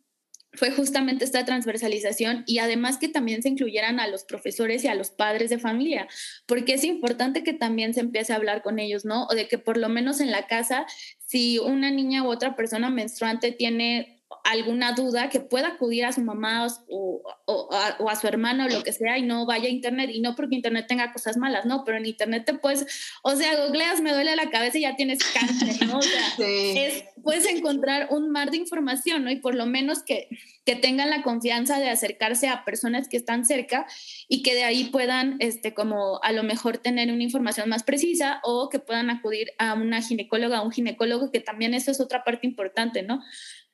[0.56, 4.96] fue justamente esta transversalización y además que también se incluyeran a los profesores y a
[4.96, 6.08] los padres de familia,
[6.46, 9.26] porque es importante que también se empiece a hablar con ellos, ¿no?
[9.28, 10.86] O de que por lo menos en la casa
[11.26, 14.14] si una niña u otra persona menstruante tiene
[14.45, 17.23] alguna duda, que pueda acudir a su mamá o,
[17.71, 20.12] a, su hermana o lo que sea y no vaya a internet.
[20.13, 22.86] Y no porque internet tenga cosas malas, no, pero en internet te puedes,
[23.23, 25.97] o sea, googleas, me duele la cabeza y ya tienes cáncer, ¿no?
[25.97, 26.21] O sea,
[27.23, 29.31] puedes encontrar un mar de información, ¿no?
[29.31, 30.29] Y por lo menos que,
[30.63, 33.88] que tengan la confianza de acercarse a personas que están cerca
[34.27, 38.41] y que de ahí puedan, este, como a lo mejor tener una información más precisa
[38.43, 42.23] o que puedan acudir a una ginecóloga o un ginecólogo, que también eso es otra
[42.23, 43.23] parte importante, ¿no?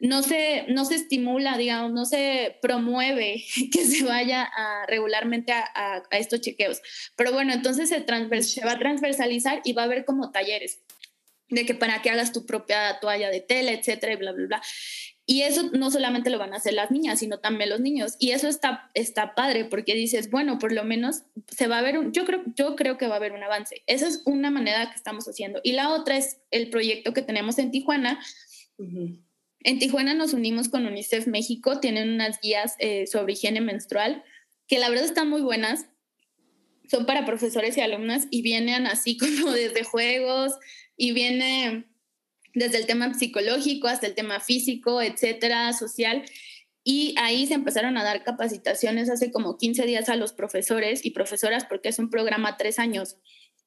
[0.01, 4.51] No se, no se estimula, digamos, no se promueve que se vaya
[4.87, 6.81] regularmente a, estos chequeos.
[7.15, 8.03] Pero bueno, entonces se,
[8.43, 10.79] se va a transversalizar y va a haber como talleres
[11.49, 14.61] de que para que hagas tu propia toalla de tela, etcétera, y bla, bla, bla.
[15.25, 18.15] Y eso no solamente lo van a hacer las niñas, sino también los niños.
[18.19, 21.99] Y eso está, está padre porque dices, bueno, por lo menos se va a ver,
[21.99, 23.83] un, yo, creo, yo creo que va a haber un avance.
[23.85, 25.59] Esa es una manera que estamos haciendo.
[25.63, 28.19] Y la otra es el proyecto que tenemos en Tijuana.
[29.63, 34.24] En Tijuana nos unimos con UNICEF México, tienen unas guías eh, sobre higiene menstrual
[34.67, 35.86] que la verdad están muy buenas.
[36.89, 40.54] Son para profesores y alumnas y vienen así como desde juegos
[40.97, 41.86] y viene
[42.54, 46.24] desde el tema psicológico hasta el tema físico, etcétera, social.
[46.84, 51.12] y ahí se empezaron a dar capacitaciones hace como 15 días a los profesores y
[51.12, 53.17] profesoras porque es un programa tres años.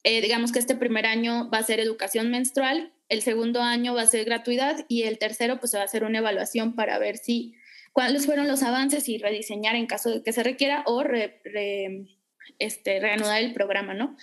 [0.03, 4.01] Eh, digamos que este primer año va a ser educación menstrual, el segundo año va
[4.01, 7.55] a ser gratuidad y el tercero pues va a ser una evaluación para ver si
[7.93, 11.03] cuáles fueron los avances y rediseñar en caso de que se requiera o
[12.59, 14.17] este, reanudar el programa, ¿no?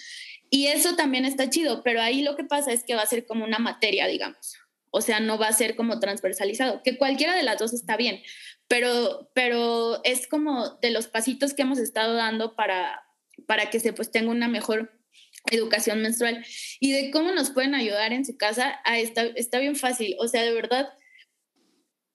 [0.50, 3.24] Y eso también está chido, pero ahí lo que pasa es que va a ser
[3.24, 4.56] como una materia, digamos.
[4.90, 8.20] O sea, no va a ser como transversalizado, que cualquiera de las dos está bien,
[8.68, 13.02] pero, pero es como de los pasitos que hemos estado dando para,
[13.46, 15.01] para que se pues tenga una mejor
[15.50, 16.44] educación menstrual
[16.80, 20.16] y de cómo nos pueden ayudar en su casa, ah, está, está bien fácil.
[20.18, 20.88] O sea, de verdad,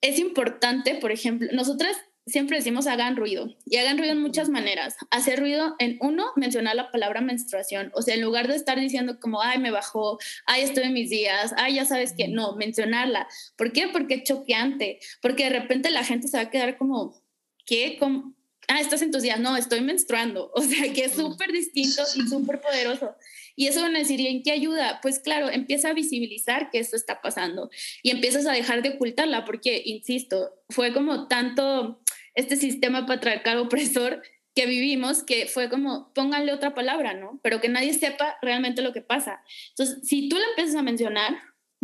[0.01, 4.95] es importante, por ejemplo, nosotras siempre decimos hagan ruido y hagan ruido en muchas maneras.
[5.11, 9.19] Hacer ruido en uno, mencionar la palabra menstruación, o sea, en lugar de estar diciendo
[9.19, 13.27] como, ay, me bajó, ay, estoy en mis días, ay, ya sabes que no, mencionarla.
[13.55, 13.87] ¿Por qué?
[13.87, 17.21] Porque es choqueante, porque de repente la gente se va a quedar como,
[17.65, 17.97] ¿qué?
[17.97, 18.36] Como,
[18.67, 22.21] ah, estás en tus días, no, estoy menstruando, o sea, que es súper distinto y
[22.27, 23.15] súper poderoso.
[23.55, 24.99] Y eso van a decir, ¿y en qué ayuda?
[25.01, 27.71] Pues claro, empieza a visibilizar que esto está pasando
[28.03, 32.01] y empiezas a dejar de ocultarla, porque, insisto, fue como tanto
[32.35, 34.21] este sistema patriarcal opresor
[34.53, 37.39] que vivimos, que fue como, pónganle otra palabra, ¿no?
[37.43, 39.41] Pero que nadie sepa realmente lo que pasa.
[39.69, 41.33] Entonces, si tú la empiezas a mencionar,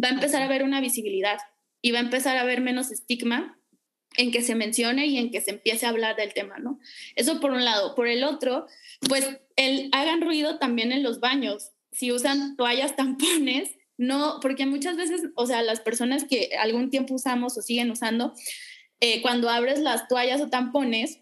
[0.04, 1.38] va a empezar a haber una visibilidad
[1.82, 3.60] y va a empezar a haber menos estigma
[4.18, 6.80] en que se mencione y en que se empiece a hablar del tema, ¿no?
[7.16, 7.96] Eso por un lado.
[7.96, 8.68] Por el otro,
[9.08, 11.72] pues el, hagan ruido también en los baños.
[11.92, 17.14] Si usan toallas tampones, no, porque muchas veces, o sea, las personas que algún tiempo
[17.14, 18.34] usamos o siguen usando,
[19.00, 21.20] eh, cuando abres las toallas o tampones,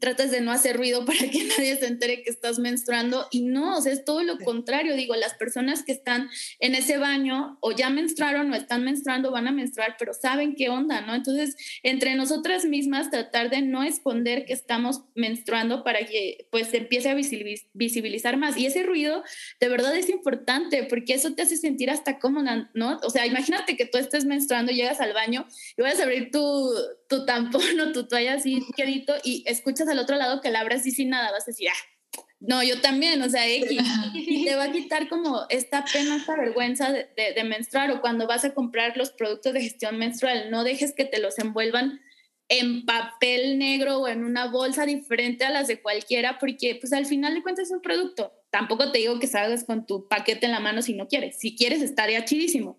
[0.00, 3.78] tratas de no hacer ruido para que nadie se entere que estás menstruando y no,
[3.78, 6.28] o sea, es todo lo contrario, digo, las personas que están
[6.60, 10.68] en ese baño o ya menstruaron o están menstruando van a menstruar, pero saben qué
[10.68, 11.14] onda, ¿no?
[11.14, 16.78] Entonces, entre nosotras mismas tratar de no esconder que estamos menstruando para que pues se
[16.78, 19.22] empiece a visibilizar más y ese ruido
[19.60, 22.98] de verdad es importante porque eso te hace sentir hasta cómoda, ¿no?
[23.04, 26.70] O sea, imagínate que tú estés menstruando, llegas al baño y vas a abrir tu,
[27.08, 30.86] tu tampón o tu toalla así quedito y escuchas al otro lado que la abres
[30.86, 33.82] y sin nada, vas a decir, ah, no, yo también, o sea, X.
[34.14, 38.28] Y te va a quitar como esta pena, esta vergüenza de, de, menstruar o cuando
[38.28, 42.00] vas a comprar los productos de gestión menstrual, no dejes que te los envuelvan
[42.48, 47.06] en papel negro o en una bolsa diferente a las de cualquiera, porque pues al
[47.06, 48.32] final de cuentas es un producto.
[48.50, 51.38] Tampoco te digo que salgas con tu paquete en la mano si no quieres.
[51.38, 52.78] Si quieres, estaría chidísimo.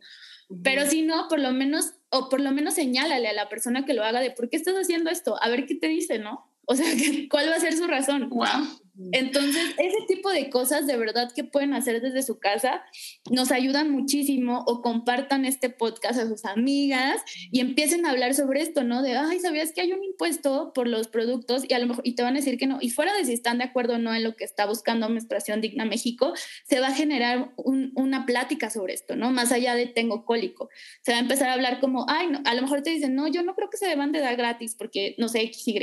[0.63, 3.93] Pero si no, por lo menos, o por lo menos señálale a la persona que
[3.93, 6.49] lo haga de por qué estás haciendo esto, a ver qué te dice, ¿no?
[6.65, 6.85] O sea,
[7.29, 8.29] ¿cuál va a ser su razón?
[8.29, 8.67] Wow.
[9.11, 12.83] Entonces, ese tipo de cosas de verdad que pueden hacer desde su casa
[13.31, 17.21] nos ayudan muchísimo o compartan este podcast a sus amigas
[17.51, 19.01] y empiecen a hablar sobre esto, ¿no?
[19.01, 21.63] De, ay, ¿sabías que hay un impuesto por los productos?
[21.67, 22.79] Y a lo mejor, y te van a decir que no.
[22.81, 25.61] Y fuera de si están de acuerdo o no en lo que está buscando Menstruación
[25.61, 26.33] Digna México,
[26.67, 29.31] se va a generar una plática sobre esto, ¿no?
[29.31, 30.69] Más allá de tengo cólico.
[31.01, 33.27] Se va a empezar a hablar como, ay, no, a lo mejor te dicen, no,
[33.27, 35.79] yo no creo que se deban de dar gratis porque, no sé, X, Y.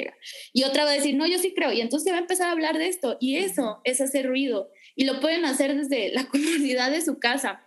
[0.52, 1.72] Y otra va a decir, no, yo sí creo.
[1.72, 4.70] Y entonces se va a empezar a hablar de esto y eso es hacer ruido.
[4.94, 7.66] Y lo pueden hacer desde la comunidad de su casa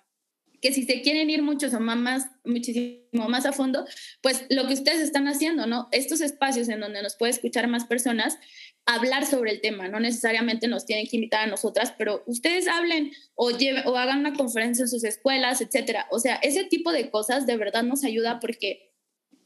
[0.61, 3.85] que si se quieren ir muchos o más, muchísimo más a fondo,
[4.21, 5.87] pues lo que ustedes están haciendo, ¿no?
[5.91, 8.37] Estos espacios en donde nos puede escuchar más personas,
[8.85, 13.11] hablar sobre el tema, no necesariamente nos tienen que invitar a nosotras, pero ustedes hablen
[13.35, 13.51] o,
[13.85, 16.07] o hagan una conferencia en sus escuelas, etcétera.
[16.11, 18.89] O sea, ese tipo de cosas de verdad nos ayuda porque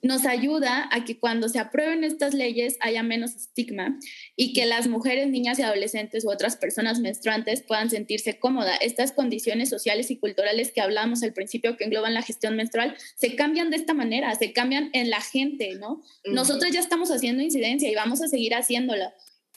[0.03, 3.97] nos ayuda a que cuando se aprueben estas leyes haya menos estigma
[4.35, 8.77] y que las mujeres, niñas y adolescentes u otras personas menstruantes puedan sentirse cómodas.
[8.81, 13.35] Estas condiciones sociales y culturales que hablamos al principio que engloban la gestión menstrual se
[13.37, 16.03] cambian de esta manera, se cambian en la gente, ¿no?
[16.25, 19.13] Nosotros ya estamos haciendo incidencia y vamos a seguir haciéndola,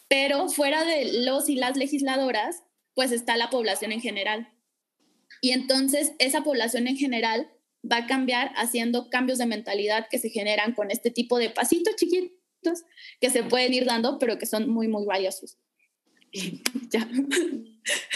[0.09, 2.63] pero fuera de los y las legisladoras,
[2.95, 4.49] pues está la población en general.
[5.41, 7.51] Y entonces esa población en general
[7.91, 11.97] va a cambiar haciendo cambios de mentalidad que se generan con este tipo de pasitos
[11.97, 12.85] chiquitos
[13.21, 15.59] que se pueden ir dando, pero que son muy, muy valiosos.
[16.91, 17.09] ya.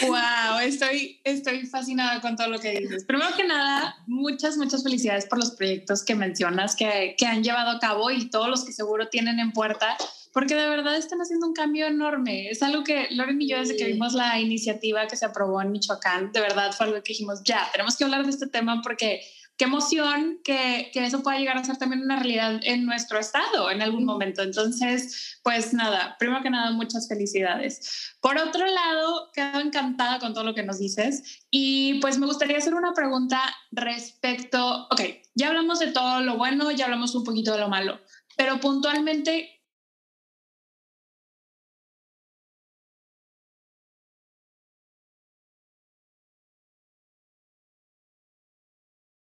[0.01, 3.05] Wow, estoy, estoy fascinada con todo lo que dices.
[3.05, 7.71] Primero que nada, muchas, muchas felicidades por los proyectos que mencionas que, que han llevado
[7.71, 9.97] a cabo y todos los que seguro tienen en puerta
[10.33, 12.49] porque de verdad están haciendo un cambio enorme.
[12.49, 15.71] Es algo que Loren y yo, desde que vimos la iniciativa que se aprobó en
[15.71, 19.21] Michoacán, de verdad fue algo que dijimos, ya, tenemos que hablar de este tema porque
[19.57, 23.69] qué emoción que, que, eso pueda llegar a ser también una realidad en nuestro estado
[23.69, 24.41] en algún momento.
[24.41, 28.15] Entonces, pues nada, primero que nada, muchas felicidades.
[28.21, 32.57] Por otro lado, quedo encantada con todo lo que nos dices y pues me gustaría
[32.57, 35.01] hacer una pregunta respecto, ok,
[35.35, 37.99] ya hablamos de todo lo bueno, ya hablamos un poquito de lo malo,
[38.35, 39.60] pero puntualmente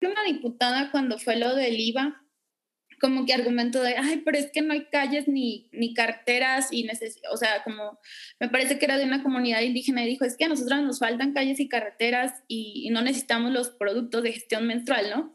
[0.09, 2.25] una diputada cuando fue lo del IVA,
[3.01, 6.88] como que argumento de, ay, pero es que no hay calles ni, ni carteras y
[7.31, 7.99] o sea, como
[8.40, 10.99] me parece que era de una comunidad indígena y dijo, es que a nosotros nos
[10.99, 15.35] faltan calles y carreteras y, no necesitamos los productos de gestión menstrual, ¿no?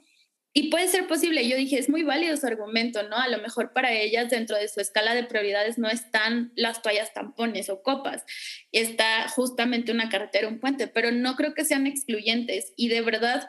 [0.52, 3.18] Y puede ser posible, yo dije, es muy válido su argumento, ¿no?
[3.18, 7.14] A lo mejor para ellas dentro de su escala de prioridades no están las toallas
[7.14, 8.24] tampones o copas,
[8.72, 13.48] está justamente una carretera, un puente, pero no creo que sean excluyentes y de verdad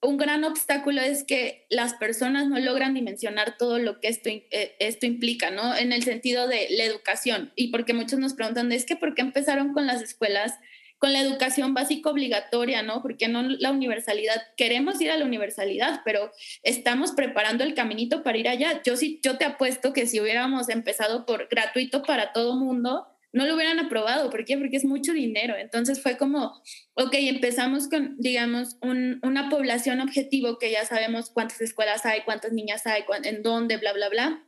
[0.00, 4.76] un gran obstáculo es que las personas no logran dimensionar todo lo que esto, eh,
[4.78, 5.74] esto implica, ¿no?
[5.76, 7.52] En el sentido de la educación.
[7.56, 10.54] Y porque muchos nos preguntan, es que ¿por qué empezaron con las escuelas,
[10.98, 13.02] con la educación básica obligatoria, ¿no?
[13.02, 14.40] ¿Por qué no la universalidad?
[14.56, 16.30] Queremos ir a la universalidad, pero
[16.62, 18.80] estamos preparando el caminito para ir allá.
[18.84, 23.06] Yo sí, yo te apuesto que si hubiéramos empezado por gratuito para todo mundo,
[23.38, 24.30] no lo hubieran aprobado.
[24.30, 24.58] ¿Por qué?
[24.58, 25.54] Porque es mucho dinero.
[25.56, 26.60] Entonces fue como,
[26.94, 32.84] ok, empezamos con, digamos, una población objetivo que ya sabemos cuántas escuelas hay, cuántas niñas
[32.88, 34.44] hay, en dónde, bla, bla, bla.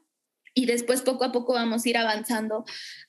[0.55, 2.65] Y después poco a poco vamos a ir avanzando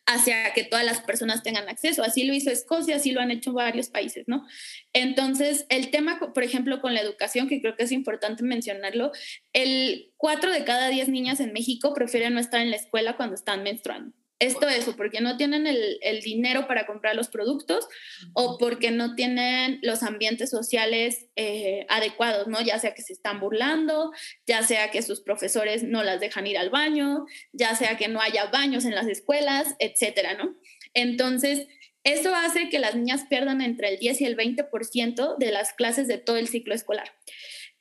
[0.05, 2.03] hacia que todas las personas tengan acceso.
[2.03, 4.45] Así lo hizo Escocia, así lo han hecho varios países, ¿no?
[4.93, 9.11] Entonces, el tema, por ejemplo, con la educación, que creo que es importante mencionarlo,
[9.53, 13.33] el 4 de cada 10 niñas en México prefieren no estar en la escuela cuando
[13.33, 17.87] están menstruando esto eso, porque no tienen el, dinero para comprar los productos
[18.33, 22.59] o porque no tienen los ambientes sociales eh, adecuados, ¿no?
[22.59, 24.11] Ya sea que se están burlando,
[24.47, 28.19] ya sea que sus profesores no las dejan ir al baño, ya sea que no
[28.19, 30.55] haya baños en las escuelas, etcétera, ¿no?
[30.95, 31.67] Entonces,
[32.03, 36.07] eso hace que las niñas pierdan entre el 10 y el 20% de las clases
[36.07, 37.13] de todo el ciclo escolar.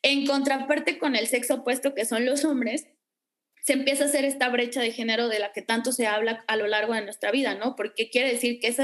[0.03, 2.87] En contraparte con el sexo opuesto, que son los hombres,
[3.62, 6.57] se empieza a hacer esta brecha de género de la que tanto se habla a
[6.57, 7.77] lo largo de nuestra vida, ¿no?
[7.77, 8.75] Porque quiere decir que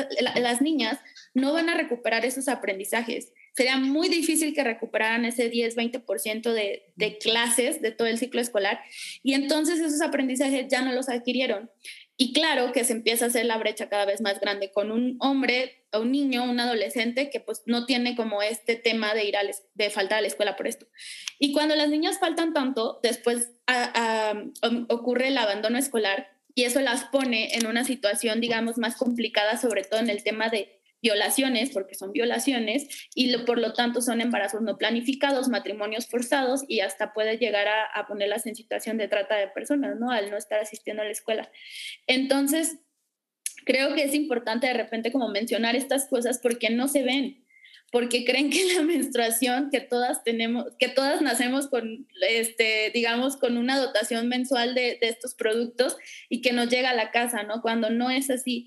[0.41, 0.99] las niñas
[1.35, 3.33] no van a recuperar esos aprendizajes.
[3.55, 8.81] Sería muy difícil que recuperaran ese 10-20% de, de clases de todo el ciclo escolar
[9.23, 11.71] y entonces esos aprendizajes ya no los adquirieron.
[12.17, 15.17] Y claro que se empieza a hacer la brecha cada vez más grande con un
[15.21, 19.41] hombre un niño, un adolescente que pues no tiene como este tema de ir a
[19.75, 20.87] de faltar a la escuela por esto.
[21.39, 23.51] Y cuando las niñas faltan tanto, después
[24.89, 29.85] ocurre el abandono escolar y eso las pone en una situación, digamos, más complicada, sobre
[29.85, 30.76] todo en el tema de
[31.07, 36.81] violaciones, porque son violaciones, y por lo tanto son embarazos no planificados, matrimonios forzados, y
[36.81, 40.11] hasta puede llegar a, ponerlas en situación de trata de personas, ¿no?
[40.11, 41.49] Al no estar asistiendo a la escuela.
[42.09, 42.79] Entonces,
[43.65, 47.45] creo que es importante de repente como mencionar estas cosas porque no se ven,
[47.93, 53.57] porque creen que la menstruación que todas tenemos, que todas nacemos con, este, digamos, con
[53.59, 55.97] una dotación mensual de, de, estos productos
[56.29, 57.63] y que nos llega a la casa, ¿no?
[57.63, 58.67] Cuando no es así.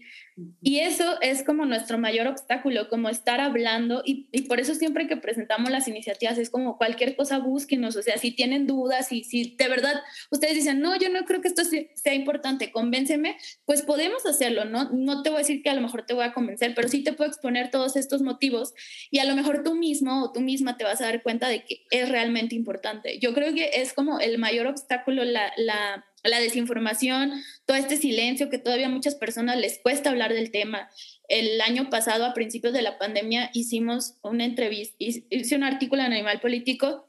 [0.62, 5.17] Y eso es como nuestro mayor obstáculo, como estar hablando, y, por eso siempre que
[5.17, 9.56] presentamos las iniciativas es como cualquier cosa búsquenos, o sea, si tienen dudas y si
[9.56, 14.25] de verdad ustedes dicen, no, yo no creo que esto sea importante, convénceme, pues podemos
[14.25, 14.89] hacerlo, ¿no?
[14.91, 17.04] No te voy a decir que a lo mejor te voy a convencer, pero sí
[17.04, 18.73] te puedo exponer todos estos motivos
[19.12, 21.63] y a lo mejor tú mismo o tú misma te vas a dar cuenta de
[21.63, 23.19] que es realmente importante.
[23.19, 27.34] Yo creo que es como el mayor obstáculo, la la desinformación,
[27.65, 30.89] todo este silencio que todavía muchas personas les cuesta hablar del tema.
[31.27, 36.13] El año pasado, a principios de la pandemia, hicimos una entrevista, hice un artículo en
[36.13, 37.05] Animal Político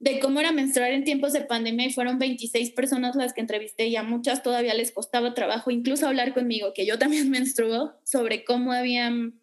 [0.00, 3.86] de cómo era menstruar en tiempos de pandemia y fueron 26 personas las que entrevisté
[3.86, 8.44] y a muchas todavía les costaba trabajo incluso hablar conmigo, que yo también menstruo, sobre
[8.44, 9.38] cómo habían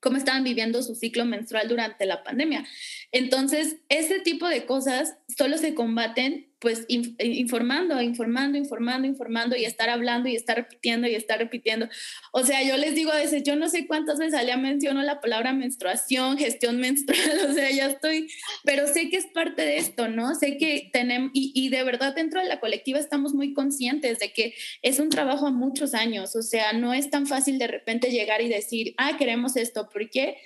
[0.00, 2.64] cómo estaban viviendo su ciclo menstrual durante la pandemia.
[3.10, 9.88] Entonces, ese tipo de cosas solo se combaten pues informando, informando, informando, informando y estar
[9.88, 11.88] hablando y estar repitiendo y estar repitiendo.
[12.32, 15.20] O sea, yo les digo a veces, yo no sé cuántas veces ya menciono la
[15.20, 18.28] palabra menstruación, gestión menstrual, o sea, ya estoy,
[18.64, 20.34] pero sé que es parte de esto, ¿no?
[20.34, 24.32] Sé que tenemos, y, y de verdad dentro de la colectiva estamos muy conscientes de
[24.32, 28.10] que es un trabajo a muchos años, o sea, no es tan fácil de repente
[28.10, 30.38] llegar y decir, ah, queremos esto, ¿por qué?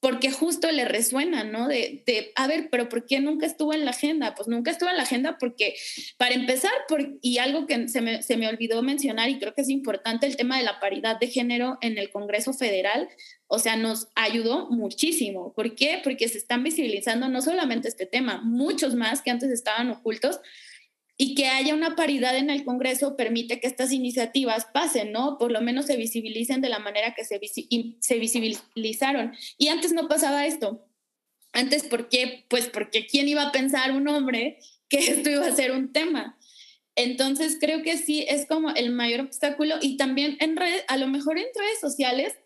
[0.00, 1.66] Porque justo le resuena, ¿no?
[1.66, 4.34] De, de, a ver, pero ¿por qué nunca estuvo en la agenda?
[4.34, 5.74] Pues nunca estuvo en la agenda porque,
[6.16, 9.62] para empezar, por, y algo que se me, se me olvidó mencionar y creo que
[9.62, 13.08] es importante, el tema de la paridad de género en el Congreso Federal,
[13.48, 15.52] o sea, nos ayudó muchísimo.
[15.54, 16.00] ¿Por qué?
[16.04, 20.40] Porque se están visibilizando no solamente este tema, muchos más que antes estaban ocultos,
[21.20, 25.36] y que haya una paridad en el Congreso permite que estas iniciativas pasen, ¿no?
[25.36, 27.40] Por lo menos se visibilicen de la manera que se,
[27.98, 29.34] se visibilizaron.
[29.58, 30.86] Y antes no pasaba esto.
[31.52, 32.44] Antes, ¿por qué?
[32.48, 36.38] Pues porque ¿quién iba a pensar un hombre que esto iba a ser un tema?
[36.94, 41.08] Entonces creo que sí es como el mayor obstáculo y también en redes, a lo
[41.08, 42.38] mejor en redes sociales,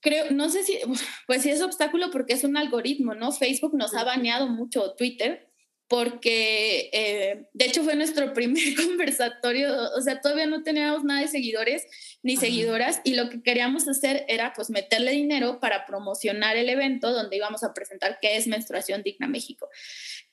[0.00, 0.78] creo, no sé si,
[1.26, 3.32] pues sí es obstáculo porque es un algoritmo, ¿no?
[3.32, 5.50] Facebook nos ha baneado mucho Twitter
[5.88, 11.28] porque eh, de hecho fue nuestro primer conversatorio, o sea, todavía no teníamos nada de
[11.28, 11.86] seguidores
[12.22, 17.12] ni seguidoras y lo que queríamos hacer era pues meterle dinero para promocionar el evento
[17.12, 19.68] donde íbamos a presentar qué es Menstruación Digna México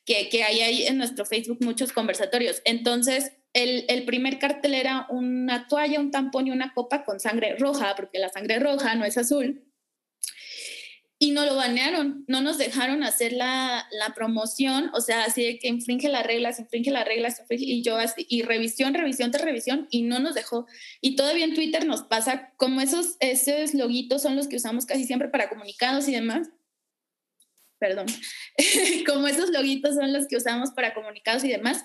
[0.05, 2.61] que, que hay ahí en nuestro Facebook muchos conversatorios.
[2.65, 7.55] Entonces, el, el, primer cartel era una toalla, un tampón y una copa con sangre
[7.57, 9.63] roja, porque la sangre roja no es azul.
[11.23, 15.59] Y no lo banearon, no nos dejaron hacer la, la promoción, o sea, así de
[15.59, 19.87] que infringe las reglas, infringe las reglas, y yo así, y revisión, revisión tras revisión,
[19.91, 20.65] y no nos dejó.
[20.99, 25.03] Y todavía en Twitter nos pasa como esos, esos loguitos son los que usamos casi
[25.03, 26.49] siempre para comunicados y demás,
[27.77, 28.07] perdón,
[29.05, 31.83] como esos loguitos son los que usamos para comunicados y demás,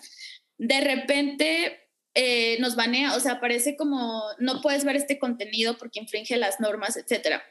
[0.56, 6.00] de repente eh, nos banea, o sea, parece como no puedes ver este contenido porque
[6.00, 7.42] infringe las normas, etcétera.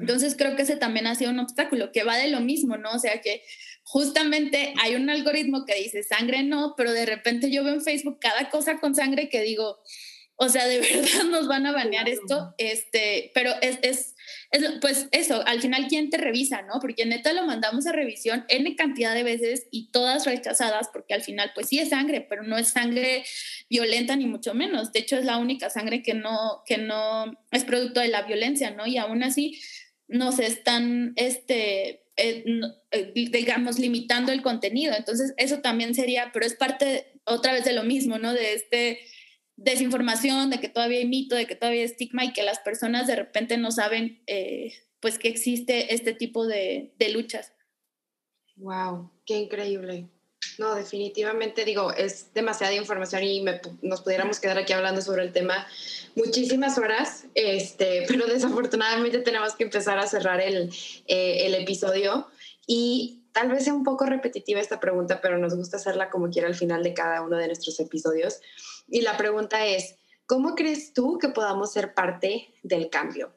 [0.00, 2.92] Entonces creo que ese también ha sido un obstáculo, que va de lo mismo, ¿no?
[2.92, 3.42] O sea, que
[3.82, 8.18] justamente hay un algoritmo que dice sangre no, pero de repente yo veo en Facebook
[8.20, 9.78] cada cosa con sangre que digo,
[10.36, 14.13] o sea, de verdad nos van a banear esto, este, pero es, es,
[14.80, 16.80] pues eso, al final, ¿quién te revisa, no?
[16.80, 21.22] Porque neta lo mandamos a revisión N cantidad de veces y todas rechazadas, porque al
[21.22, 23.24] final, pues sí es sangre, pero no es sangre
[23.68, 24.92] violenta ni mucho menos.
[24.92, 28.70] De hecho, es la única sangre que no, que no es producto de la violencia,
[28.70, 28.86] ¿no?
[28.86, 29.60] Y aún así
[30.06, 32.44] nos están, este, eh,
[32.92, 34.94] eh, digamos, limitando el contenido.
[34.96, 38.32] Entonces, eso también sería, pero es parte otra vez de lo mismo, ¿no?
[38.32, 39.00] De este
[39.56, 43.06] desinformación, de que todavía hay mito, de que todavía hay estigma y que las personas
[43.06, 47.52] de repente no saben eh, pues que existe este tipo de, luchas.
[48.56, 50.08] Wow, qué increíble.
[50.58, 53.44] No, definitivamente digo, es demasiada información y
[53.82, 55.66] nos pudiéramos quedar aquí hablando sobre el tema
[56.14, 60.70] muchísimas horas, este, pero desafortunadamente tenemos que empezar a cerrar el,
[61.06, 62.28] eh, el episodio
[62.66, 66.48] y tal vez sea un poco repetitiva esta pregunta, pero nos gusta hacerla como quiera
[66.48, 68.40] al final de cada uno de nuestros episodios.
[68.86, 73.34] Y la pregunta es, ¿cómo crees tú que podamos ser parte del cambio?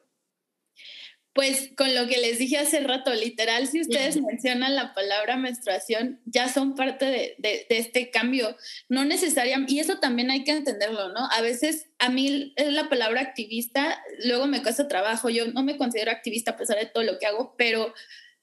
[1.38, 6.20] Pues con lo que les dije hace rato, literal, si ustedes mencionan la palabra menstruación,
[6.26, 8.58] ya son parte de, de, este cambio.
[8.90, 11.30] No necesariamente, y eso también hay que entenderlo, ¿no?
[11.32, 15.78] A veces a mí es la palabra activista, luego me cuesta trabajo, yo no me
[15.78, 17.94] considero activista a pesar de todo lo que hago, pero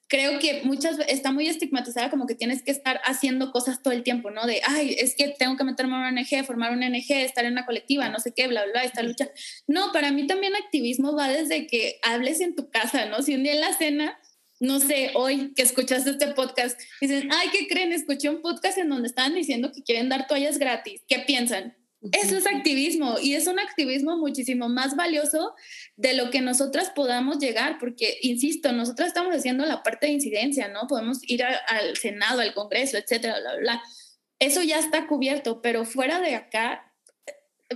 [0.09, 3.95] creo que muchas veces está muy estigmatizada como que tienes que estar haciendo cosas todo
[3.95, 4.47] el tiempo, ¿no?
[4.47, 7.53] De, ay, es que tengo que meterme en una ONG, formar una ONG, estar en
[7.53, 9.31] una colectiva, no sé qué, bla, bla, esta lucha.
[9.67, 13.23] No, para mí también activismo va desde que hables en tu casa, ¿no?
[13.23, 14.19] Si un día en la cena,
[14.61, 17.93] no sé, hoy que escuchaste este podcast, dices, ay, ¿qué creen?
[17.93, 21.03] Escuché un podcast en donde estaban diciendo que quieren dar toallas gratis.
[21.09, 21.77] ¿Qué piensan?
[22.13, 25.55] Eso es activismo y es un activismo muchísimo más valioso
[25.97, 30.69] de lo que nosotras podamos llegar, porque, insisto, nosotras estamos haciendo la parte de incidencia,
[30.69, 30.87] ¿no?
[30.87, 33.83] Podemos ir al Senado, al Congreso, etcétera, bla, bla.
[34.39, 36.93] Eso ya está cubierto, pero fuera de acá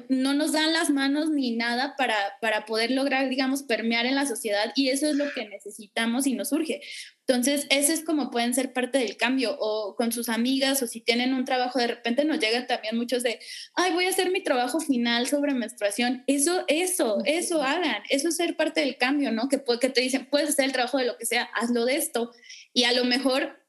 [0.09, 4.27] no nos dan las manos ni nada para, para poder lograr, digamos, permear en la
[4.27, 6.81] sociedad y eso es lo que necesitamos y nos urge.
[7.29, 11.03] Entonces, eso es como pueden ser parte del cambio o con sus amigas o si
[11.03, 13.39] tienen un trabajo, de repente nos llegan también muchos de,
[13.75, 16.25] ay, voy a hacer mi trabajo final sobre menstruación.
[16.27, 19.51] Eso, eso, eso hagan, eso es ser parte del cambio, ¿no?
[19.51, 22.33] Que, que te dicen, puedes hacer el trabajo de lo que sea, hazlo de esto.
[22.73, 23.63] Y a lo mejor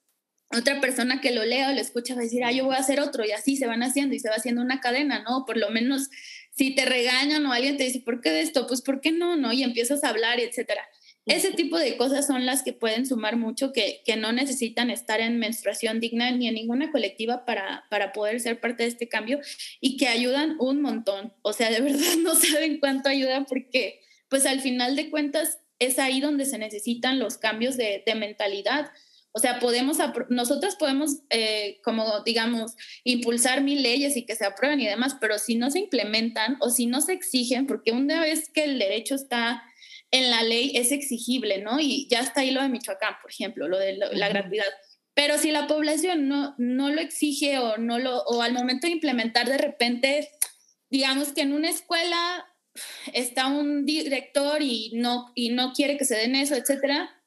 [0.51, 2.79] otra persona que lo lea o lo escucha va a decir, ah, yo voy a
[2.79, 5.43] hacer otro y así se van haciendo y se va haciendo una cadena, ¿no?
[5.45, 6.09] Por lo menos
[6.51, 8.67] si te regañan o alguien te dice, ¿por qué de esto?
[8.67, 9.35] Pues ¿por qué no?
[9.35, 9.51] ¿No?
[9.51, 10.87] Y empiezas a hablar, etcétera.
[11.25, 15.19] Ese tipo de cosas son las que pueden sumar mucho, que, que no necesitan estar
[15.19, 19.39] en menstruación digna ni en ninguna colectiva para, para poder ser parte de este cambio
[19.79, 21.33] y que ayudan un montón.
[21.41, 25.99] O sea, de verdad no saben cuánto ayudan porque pues al final de cuentas es
[25.99, 28.91] ahí donde se necesitan los cambios de, de mentalidad
[29.31, 29.97] o sea, podemos,
[30.29, 35.37] nosotros podemos, eh, como digamos, impulsar mil leyes y que se aprueben y demás, pero
[35.37, 39.13] si no se implementan o si no se exigen, porque una vez que el derecho
[39.13, 39.63] está
[40.11, 41.79] en la ley es exigible, ¿no?
[41.79, 44.65] Y ya está ahí lo de Michoacán, por ejemplo, lo de la gratuidad.
[45.13, 48.93] Pero si la población no, no lo exige o, no lo, o al momento de
[48.93, 50.29] implementar de repente,
[50.89, 52.45] digamos que en una escuela
[53.13, 57.21] está un director y no, y no quiere que se den eso, etcétera,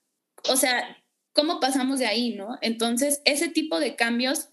[0.49, 0.97] o sea,
[1.33, 2.59] ¿cómo pasamos de ahí, no?
[2.63, 4.49] Entonces, ese tipo de cambios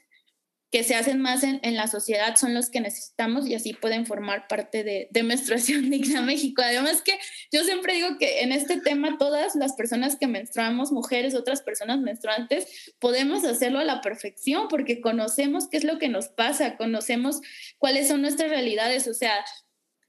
[0.71, 4.47] que se hacen más en, la sociedad son los que necesitamos y así pueden formar
[4.47, 6.61] parte de, de, Menstruación Digna México.
[6.61, 7.17] Además que
[7.51, 11.99] yo siempre digo que en este tema todas las personas que menstruamos, mujeres, otras personas
[11.99, 17.41] menstruantes, podemos hacerlo a la perfección porque conocemos qué es lo que nos pasa, conocemos
[17.79, 19.07] cuáles son nuestras realidades.
[19.07, 19.43] O sea,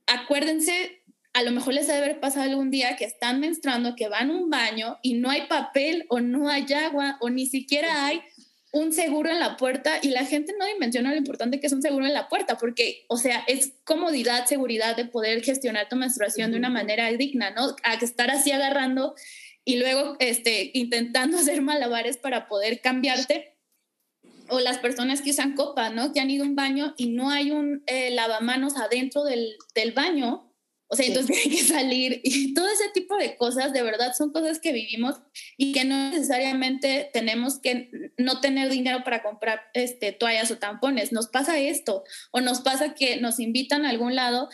[0.07, 1.01] acuérdense,
[1.33, 4.35] a lo mejor les debe haber pasado algún día que están menstruando, que van a
[4.35, 8.21] un baño y no hay papel o no hay agua o ni siquiera hay
[8.73, 11.83] un seguro en la puerta y la gente no dimensiona lo importante que es un
[11.83, 16.53] seguro en la puerta, porque, o sea, es comodidad, seguridad de poder gestionar tu menstruación
[16.53, 17.75] de una manera digna, ¿no?
[17.83, 19.15] A estar así agarrando
[19.65, 23.57] y luego este, intentando hacer malabares para poder cambiarte.
[24.53, 26.13] O las personas que usan copa, ¿no?
[26.13, 29.93] Que han ido a un baño y no hay un eh, lavamanos adentro del, del
[29.93, 30.50] baño
[30.91, 34.33] o sea, entonces hay que salir y todo ese tipo de cosas, de verdad, son
[34.33, 35.17] cosas que vivimos
[35.57, 41.13] y que no necesariamente tenemos que no tener dinero para comprar este, toallas o tampones.
[41.13, 44.49] Nos pasa esto o nos pasa que nos invitan a algún lado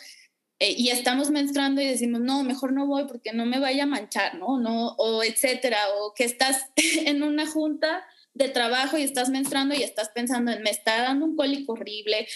[0.58, 3.86] eh, y estamos menstruando y decimos, no, mejor no voy porque no me vaya a
[3.86, 4.58] manchar, ¿no?
[4.58, 8.04] no o etcétera, o que estás en una junta
[8.36, 12.28] de trabajo y estás menstruando y estás pensando en me está dando un cólico horrible,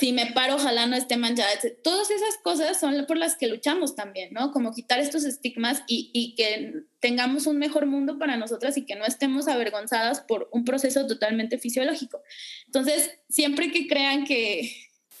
[0.00, 1.50] si me paro, ojalá no esté manchada.
[1.84, 4.50] Todas esas cosas son por las que luchamos también, ¿no?
[4.50, 8.96] Como quitar estos estigmas y, y, que tengamos un mejor mundo para nosotras y que
[8.96, 12.22] no estemos avergonzadas por un proceso totalmente fisiológico.
[12.64, 14.74] Entonces, siempre que crean que,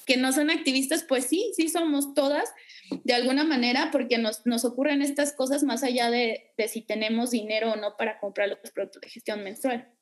[0.06, 2.48] que no son activistas, pues sí, sí somos todas
[3.04, 7.32] de alguna manera porque nos, nos ocurren estas cosas más allá de, de si tenemos
[7.32, 9.92] dinero o no para comprar los productos de gestión menstrual.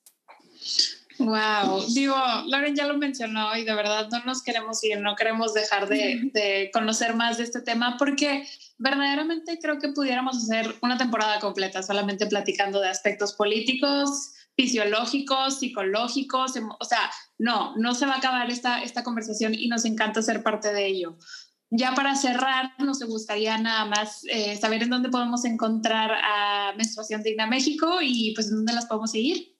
[1.19, 2.14] Wow, digo,
[2.47, 6.71] Lauren ya lo mencionó y de verdad no nos queremos ir, no queremos dejar de,
[6.73, 8.47] conocer más de este tema porque
[8.79, 16.53] verdaderamente creo que pudiéramos hacer una temporada completa solamente platicando de aspectos políticos, fisiológicos, psicológicos,
[16.79, 20.45] o sea, no, no se va a acabar esta, esta conversación y nos encanta ser
[20.45, 21.19] parte de ello.
[21.71, 27.23] Ya para cerrar, nos gustaría nada más eh, saber en dónde podemos encontrar a Menstruación
[27.23, 29.57] Digna México y pues en dónde las podemos seguir.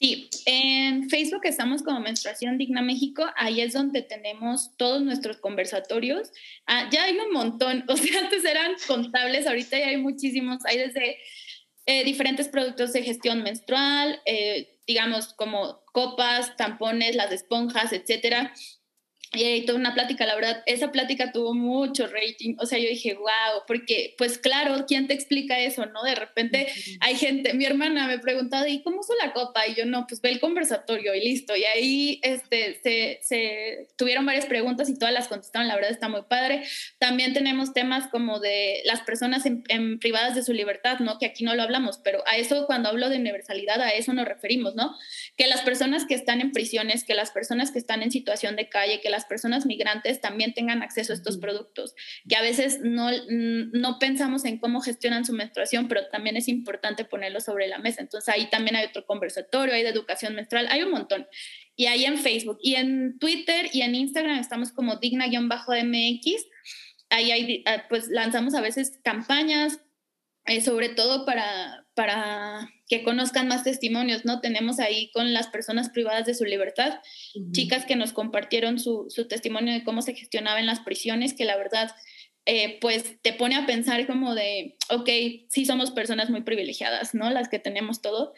[0.00, 6.30] Sí, en Facebook estamos como Menstruación Digna México, ahí es donde tenemos todos nuestros conversatorios.
[6.66, 10.78] Ah, ya hay un montón, o sea, antes eran contables, ahorita ya hay muchísimos, hay
[10.78, 11.18] desde
[11.86, 18.52] eh, diferentes productos de gestión menstrual, eh, digamos como copas, tampones, las esponjas, etcétera.
[19.32, 23.14] Y toda una plática, la verdad, esa plática tuvo mucho rating, o sea, yo dije,
[23.14, 26.02] wow, porque pues claro, ¿quién te explica eso, no?
[26.02, 26.68] De repente
[27.00, 29.66] hay gente, mi hermana me preguntaba, ¿y cómo uso la copa?
[29.66, 31.54] Y yo, no, pues ve el conversatorio y listo.
[31.54, 36.08] Y ahí este, se, se tuvieron varias preguntas y todas las contestaron, la verdad está
[36.08, 36.62] muy padre.
[36.98, 41.18] También tenemos temas como de las personas en, en privadas de su libertad, ¿no?
[41.18, 44.26] Que aquí no lo hablamos, pero a eso cuando hablo de universalidad, a eso nos
[44.26, 44.94] referimos, ¿no?
[45.36, 48.70] Que las personas que están en prisiones, que las personas que están en situación de
[48.70, 51.94] calle, que las personas migrantes también tengan acceso a estos productos,
[52.28, 57.04] que a veces no, no pensamos en cómo gestionan su menstruación, pero también es importante
[57.04, 58.00] ponerlo sobre la mesa.
[58.00, 61.26] Entonces ahí también hay otro conversatorio, hay de educación menstrual, hay un montón.
[61.76, 66.46] Y ahí en Facebook y en Twitter y en Instagram estamos como digna-mx.
[67.10, 69.80] Ahí hay, ah, pues lanzamos a veces campañas,
[70.46, 74.40] eh, sobre todo para, para que conozcan más testimonios, ¿no?
[74.40, 77.00] Tenemos ahí con las personas privadas de su libertad,
[77.50, 81.44] chicas que nos compartieron su, su, testimonio de cómo se gestionaba en las prisiones, que
[81.44, 81.90] la verdad,
[82.46, 85.10] eh, pues te pone a pensar como de, ok,
[85.48, 87.30] sí somos personas muy privilegiadas, ¿no?
[87.30, 88.32] Las que tenemos todo.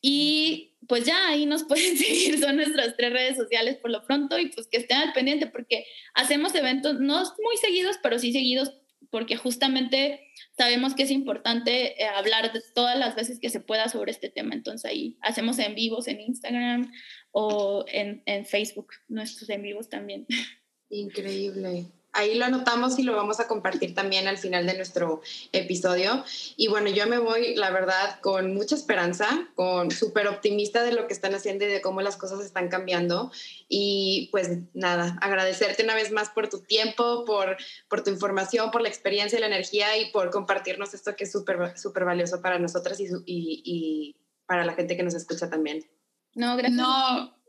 [0.00, 4.38] Y pues ya ahí nos pueden seguir, son nuestras tres redes sociales por lo pronto
[4.38, 5.84] y pues que estén al pendiente porque
[6.14, 8.72] hacemos eventos, no muy seguidos, pero sí seguidos
[9.10, 10.31] porque justamente
[10.62, 14.30] sabemos que es importante eh, hablar de todas las veces que se pueda sobre este
[14.30, 14.54] tema.
[14.54, 16.92] Entonces ahí hacemos en vivos en Instagram
[17.32, 20.24] o en, en Facebook, nuestros en vivos también.
[20.88, 26.24] Increíble ahí lo anotamos y lo vamos a compartir también al final de nuestro episodio.
[26.56, 31.06] Y bueno, yo me voy, la verdad, con mucha esperanza, con súper optimista de lo
[31.06, 33.32] que están haciendo y de cómo las cosas están cambiando.
[33.68, 37.56] Y pues nada, agradecerte una vez más por tu tiempo, por,
[37.88, 41.32] por tu información, por la experiencia y la energía y por compartirnos esto que es
[41.32, 45.88] súper, súper valioso para nosotras y, y, y, para la gente que nos escucha también.
[46.34, 46.76] No, gracias.
[46.76, 47.42] No.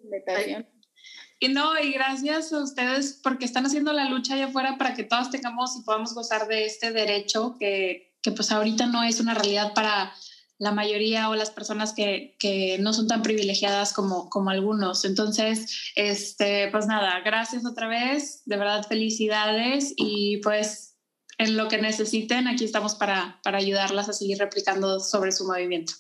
[1.44, 5.04] Y no, y gracias a ustedes porque están haciendo la lucha allá afuera para que
[5.04, 9.34] todas tengamos y podamos gozar de este derecho que, que pues ahorita no es una
[9.34, 10.14] realidad para
[10.58, 15.04] la mayoría o las personas que, que, no son tan privilegiadas como, como algunos.
[15.04, 20.96] Entonces, este, pues nada, gracias otra vez, de verdad felicidades y pues
[21.40, 25.92] en lo que necesiten, aquí estamos para, para ayudarlas a seguir replicando sobre su movimiento.